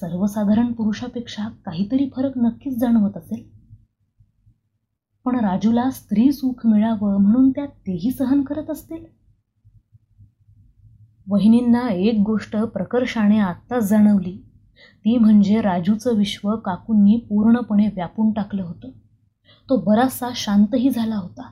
सर्वसाधारण 0.00 0.72
पुरुषापेक्षा 0.72 1.48
काहीतरी 1.48 2.10
फरक 2.16 2.32
नक्कीच 2.36 2.78
जाणवत 2.78 3.16
असेल. 3.16 3.62
पण 5.24 5.40
राजूला 5.40 5.90
स्त्री 5.90 6.32
सुख 6.32 6.66
मिळावं 6.66 7.22
म्हणून 7.22 7.50
त्या 7.50 7.66
तेही 7.66 8.10
सहन 8.10 8.42
करत 8.42 8.70
असतील? 8.70 9.21
वहिनींना 11.28 11.88
एक 11.88 12.22
गोष्ट 12.26 12.56
प्रकर्षाने 12.56 13.38
आत्ताच 13.38 13.82
जाणवली. 13.82 14.44
ती 15.04 15.18
म्हणजे 15.18 15.60
राजूचं 15.60 16.16
विश्व 16.16 16.56
काकूंनी 16.56 17.16
पूर्णपणे 17.16 17.86
व्यापून 17.86 18.32
टाकलं 18.32 18.62
होतं. 18.62 18.88
तो 19.68 19.76
बराचसा 19.76 20.28
शांतही 20.34 20.90
झाला 20.90 21.16
होता. 21.16 21.50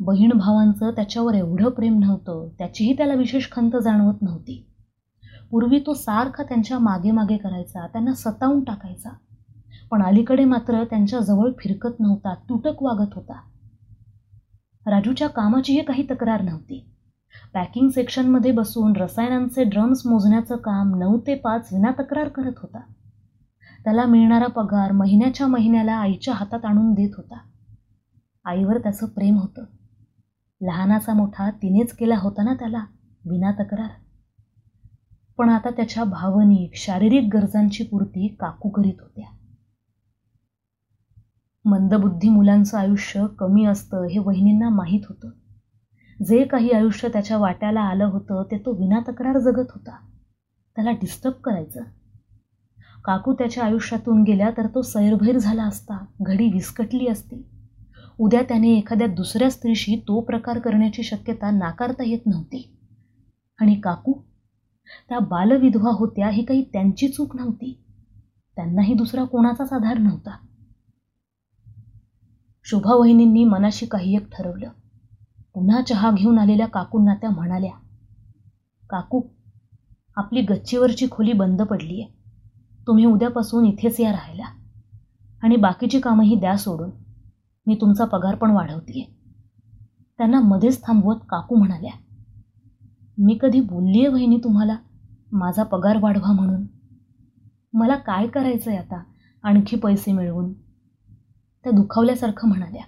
बहीण 0.00 0.32
भावांचं 0.32 0.90
त्याच्यावर 0.90 1.34
एवढं 1.34 1.68
प्रेम 1.68 1.98
नव्हतं 1.98 2.48
त्याचीही 2.58 2.96
त्याला 2.96 3.14
विशेष 3.14 3.48
खंत 3.52 3.70
जाणवत 3.84 4.14
नव्हती. 4.22 4.66
पूर्वी 5.50 5.78
तो 5.78 5.94
सारखा 5.94 6.42
त्यांच्या 6.42 6.78
मागे 6.78 7.10
मागे 7.10 7.36
करायचा 7.36 7.86
त्यांना 7.86 8.14
सतावून 8.14 8.64
टाकायचा. 8.64 9.10
पण 9.90 10.02
अलीकडे 10.02 10.44
मात्र 10.44 10.84
त्यांच्या 10.84 11.20
जवळ 11.20 11.50
फिरकत 11.58 12.00
नव्हता 12.00 12.34
तुटक 12.34 12.82
वागत 12.82 13.14
होता. 13.14 13.40
राजूच्या 14.86 15.28
कामाचीही 15.28 15.84
काही 15.84 16.02
तक्रार 16.10 16.42
नव्हती. 16.42 16.84
पॅकिंग 17.54 17.88
सेक्शनमध्ये 17.88 18.52
बसून 18.52 18.96
रसायनांचे 18.96 19.64
ड्रम्स 19.64 20.06
मोजण्याचं 20.06 20.56
काम 20.56 20.94
नऊ 20.94 21.18
ते 21.18 21.34
पाच 21.34 21.68
विना 21.72 21.90
तक्रार 22.02 22.28
करत 22.28 22.52
होता. 22.56 22.80
त्याला 23.84 24.04
मिळणारा 24.04 24.46
पगार 24.46 24.92
महिन्याच्या 24.92 25.46
महिन्याला 25.46 25.94
आईच्या 25.94 26.34
हातात 26.34 26.64
आणून 26.64 26.92
देत 26.92 27.10
होता. 27.16 27.38
आईवर 28.44 28.78
त्याचं 28.78 29.06
प्रेम 29.06 29.36
होतं. 29.36 29.64
लहानाचा 30.60 31.14
मोठा 31.14 31.50
तिनेच 31.50 31.92
केला 31.92 32.14
होता 32.18 32.42
ना 32.42 32.54
त्याला 32.54 32.84
विना 33.30 33.50
तक्रार. 33.50 33.88
पण 35.38 35.48
आता 35.48 35.70
त्याच्या 35.70 36.04
भावनिक 36.04 36.70
शारीरिक 36.74 37.28
गरजांची 37.32 37.84
पूर्ती 37.84 38.36
काकू 38.40 38.68
करीत 38.68 39.00
होत्या. 39.00 39.24
मंदबुद्धी 41.64 42.28
मुलांचं 42.28 42.78
आयुष्य 42.78 43.26
कमी 43.38 43.64
असतं 43.64 44.04
हे 44.04 44.18
वहिनींना 44.18 44.68
माहीत 44.68 45.00
होतं. 45.08 45.30
जे 46.26 46.44
काही 46.44 46.70
आयुष्य 46.70 47.08
त्याच्या 47.08 47.38
वाट्याला 47.38 47.80
आलं 47.80 48.04
होतं 48.04 48.42
ते 48.50 48.58
तो 48.58 48.72
विना 48.72 49.00
तक्रार 49.00 49.38
जगत 49.38 49.66
होता. 49.74 49.96
त्याला 50.76 50.90
डिस्टर्ब 50.90 51.34
करायचं. 51.34 51.82
काकू 53.04 53.32
त्याच्या 53.32 53.64
आयुष्यातून 53.64 54.22
गेल्या 54.22 54.50
तर 54.50 54.66
तो 54.66 54.82
सैरभैर 54.82 55.38
झाला 55.38 55.64
असता 55.64 56.04
घडी 56.22 56.46
विस्कटली 56.46 57.08
असती. 57.08 57.46
उद्या 58.18 58.42
त्याने 58.42 58.70
एखाद्या 58.72 59.06
दुसऱ्या 59.06 59.50
स्त्रीशी 59.50 59.96
तो 59.96 60.20
प्रकार 60.20 60.58
करण्याची 60.58 61.02
शक्यता 61.02 61.50
नाकारता 61.50 62.02
येत 62.04 62.26
नव्हती. 62.26 62.78
आणि 63.60 63.74
काकू? 63.74 64.12
त्या 65.08 65.18
बालविधवा 65.18 65.90
होत्या 65.90 66.28
ही 66.28 66.44
काही 66.44 66.62
त्यांची 66.72 67.08
चूक 67.08 67.36
नव्हती. 67.36 67.78
त्यांनाही 68.56 68.94
दुसरा 68.94 69.24
कोणाचाच 69.24 69.72
आधार 69.72 69.98
नव्हता. 69.98 70.30
शुभावहिनींनी 72.64 73.44
मनाशी 73.44 73.86
काही 73.86 74.16
एक 74.16 74.28
ठरवलं. 74.32 74.70
पुन्हा 75.58 75.80
चहा 75.82 76.10
घेऊन 76.10 76.38
आलेल्या 76.38 76.66
काकूंना 76.66 77.14
त्या 77.14 77.30
म्हणाल्या 77.30 77.70
काकू 78.90 79.20
आपली 80.16 80.40
गच्चीवरची 80.40 81.06
खोली 81.10 81.32
बंद 81.32 81.62
पडली 81.62 82.00
आहे 82.00 82.12
तुम्ही 82.86 83.04
उद्यापासून 83.04 83.64
इथेच 83.66 84.00
या 84.00 84.12
राहायला. 84.12 84.44
आणि 85.42 85.56
बाकीची 85.56 86.00
कामंही 86.00 86.34
द्या 86.34 86.56
सोडून. 86.56 86.90
मी 87.66 87.74
तुमचा 87.74 88.04
पगार 88.04 88.34
पण 88.34 88.50
वाढवते 88.50 89.16
त्यांना 90.18 90.40
मध्येच 90.40 90.82
थांबवत 90.86 91.16
काकू 91.28 91.54
म्हणाल्या 91.54 91.92
मी 93.18 93.38
कधी 93.40 93.60
बोलली 93.60 93.98
आहे 93.98 94.08
वहिनी 94.08 94.40
तुम्हाला 94.44 94.76
माझा 95.32 95.62
पगार 95.62 95.98
वाढवा 96.02 96.32
म्हणून? 96.32 96.66
मला 97.72 97.96
काय 97.96 98.26
करायचं 98.26 98.70
आहे 98.70 98.78
आता? 98.78 99.02
आणखी 99.42 99.76
पैसे 99.76 100.12
मिळवून? 100.12 100.52
त्या 101.64 101.72
दुखावल्यासारखं 101.72 102.48
म्हणाल्या 102.48 102.82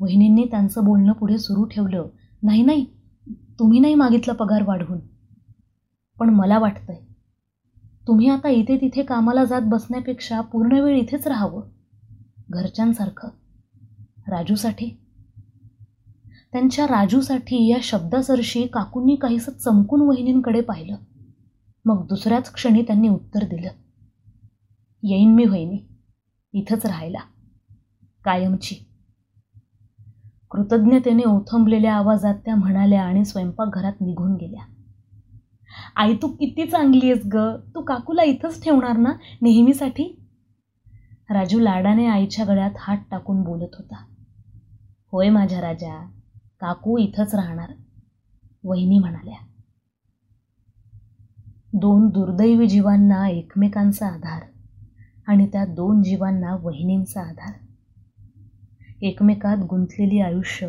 वहिनींनी 0.00 0.44
त्यांचं 0.44 0.84
बोलणं 0.84 1.12
पुढे 1.12 1.38
सुरू 1.38 1.64
ठेवलं. 1.64 2.06
नाही 2.42 2.62
नाही 2.62 2.86
तुम्ही 3.58 3.80
नाही 3.80 3.94
मागितलं 3.94 4.34
पगार 4.34 4.62
वाढवून. 4.62 4.98
पण 6.18 6.30
मला 6.30 6.58
वाटतंय 6.58 6.96
तुम्ही 8.06 8.28
आता 8.28 8.48
इथे 8.48 8.76
तिथे 8.76 9.02
कामाला 9.02 9.44
जात 9.44 9.62
बसण्यापेक्षा 9.64 10.40
पूर्ण 10.40 10.72
वेळ 10.72 10.98
इथेच 10.98 11.26
राहावं. 11.26 11.62
घरच्यांसारखं. 12.50 13.28
राजूसाठी. 14.28 14.90
त्यांच्या 16.52 16.84
राजूसाठी 16.84 17.70
या 17.70 17.78
शब्दासरशी 17.82 18.66
काकूंनी 18.66 19.14
काहीसं 19.16 19.52
चमकून 19.52 20.00
वहिनींकडे 20.00 20.60
पाहिलं. 20.60 20.96
मग 21.84 22.06
दुसऱ्याच 22.06 22.52
क्षणी 22.52 22.82
त्यांनी 22.82 23.08
उत्तर 23.08 23.44
दिलं. 23.44 23.70
येईन 25.02 25.34
मी 25.34 25.44
वहिनी. 25.44 25.78
इथंच 26.52 26.86
राहायला. 26.86 27.18
कायमची. 28.24 28.85
कृतज्ञतेने 30.50 31.22
ओथंबलेल्या 31.22 31.94
आवाजात 31.94 32.34
त्या 32.34 32.54
म्हणाल्या 32.54 33.02
आणि 33.02 33.24
स्वयंपाकघरात 33.24 33.92
निघून 34.00 34.34
गेल्या. 34.34 34.62
आई 35.96 36.14
तू 36.14 36.28
किती 36.28 36.66
चांगली 36.66 37.10
आहेस 37.10 37.26
ग. 37.32 37.36
तू 37.74 37.80
काकूला 37.80 38.22
इथंच 38.22 38.64
ठेवणार 38.64 38.96
ना? 38.96 39.12
नेहमीसाठी? 39.42 40.22
राजू 41.30 41.60
लाडाने 41.60 42.06
आईच्या 42.06 42.44
गळ्यात 42.44 42.70
हात 42.78 42.96
टाकून 43.10 43.42
बोलत 43.42 43.74
होता. 43.74 44.04
होय 45.12 45.28
माझ्या 45.28 45.60
राजा. 45.60 46.06
काकू 46.60 46.98
इथंच 46.98 47.34
राहणार. 47.34 47.72
वहिनी 48.64 48.98
म्हणाल्या. 48.98 49.46
दोन 51.72 52.08
दुर्दैवी 52.08 52.66
जीवांना 52.66 53.28
एकमेकांचा 53.28 54.06
आधार 54.06 54.42
आणि 55.26 55.46
त्या 55.46 55.64
दोन 55.64 56.02
जीवांना 56.02 56.54
वहिनींचा 56.54 57.20
आधार. 57.20 57.65
एकमेकात 59.02 59.56
गुंतलेली 59.56 60.20
आयुष्य. 60.20 60.68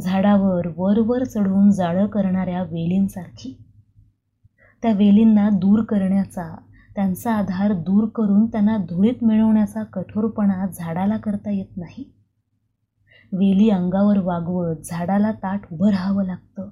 झाडावर 0.00 0.66
वरवर 0.76 1.24
चढून 1.24 1.70
जाळं 1.70 2.06
करणाऱ्या 2.06 2.62
वेलींसारखी. 2.62 3.58
त्या 4.82 4.92
वेलींना 4.92 5.48
दूर 5.48 5.82
करण्याचा 5.84 6.56
त्यांचा 6.94 7.34
आधार 7.34 7.72
दूर 7.72 8.08
करून 8.08 8.46
त्यांना 8.46 8.76
धुळीत 8.76 9.24
मिळवण्याचा 9.24 9.84
कठोरपणा 9.84 10.66
झाडाला 10.66 11.16
करता 11.16 11.50
येत 11.50 11.76
नाही. 11.76 12.12
वेली 13.32 13.70
अंगावर 13.70 14.18
वागवत 14.18 14.76
झाडाला 14.84 15.32
ताट 15.32 15.60
उभं 15.72 15.90
राहावं 15.90 16.24
लागतं. 16.24 16.62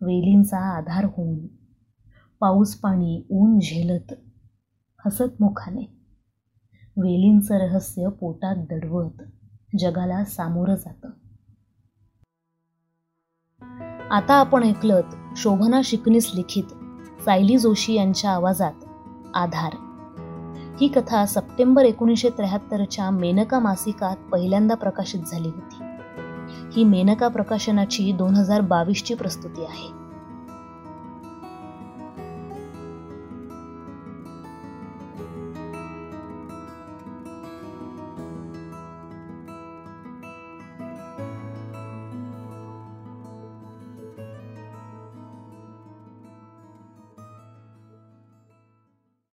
वेलींचा 0.00 0.58
आधार 0.58 1.04
होऊन 1.04 1.46
पाऊस 2.40 2.74
पाणी 2.74 3.26
ऊन 3.30 3.58
झेलत 3.58 4.14
हसत 5.06 5.42
मुखाने. 5.42 6.00
वेलींचं 6.96 7.54
रहस्य 7.54 8.08
पोटात 8.08 8.56
दडवत. 8.70 9.22
जगाला 9.78 10.24
सामोरं 10.24 10.74
जातं. 10.74 11.08
आता 14.10 14.34
आपण 14.34 14.62
ऐकलत 14.62 15.16
शोभना 15.36 15.80
शिकनीस 15.84 16.30
लिखित 16.34 16.64
सायली 17.22 17.58
जोशी 17.58 17.94
यांच्या 17.94 18.30
आवाजात 18.30 18.72
आधार. 19.34 19.72
ही 20.80 20.88
कथा 20.88 21.26
सप्टेंबर 21.26 21.84
एकोणीसशे 21.84 22.30
त्र्याहत्तरच्या 22.30 23.10
मेनका 23.10 23.58
मासिकात 23.58 24.16
पहिल्यांदा 24.16 24.74
प्रकाशित 24.74 25.20
झाली 25.20 25.48
होती. 25.48 25.84
ही 26.72 26.84
मेनका 26.84 27.28
प्रकाशनाची 27.28 28.12
दोन 28.12 28.34
हजार 28.34 28.60
बावीसची 28.60 29.14
प्रस्तुती 29.14 29.64
आहे. 29.64 29.99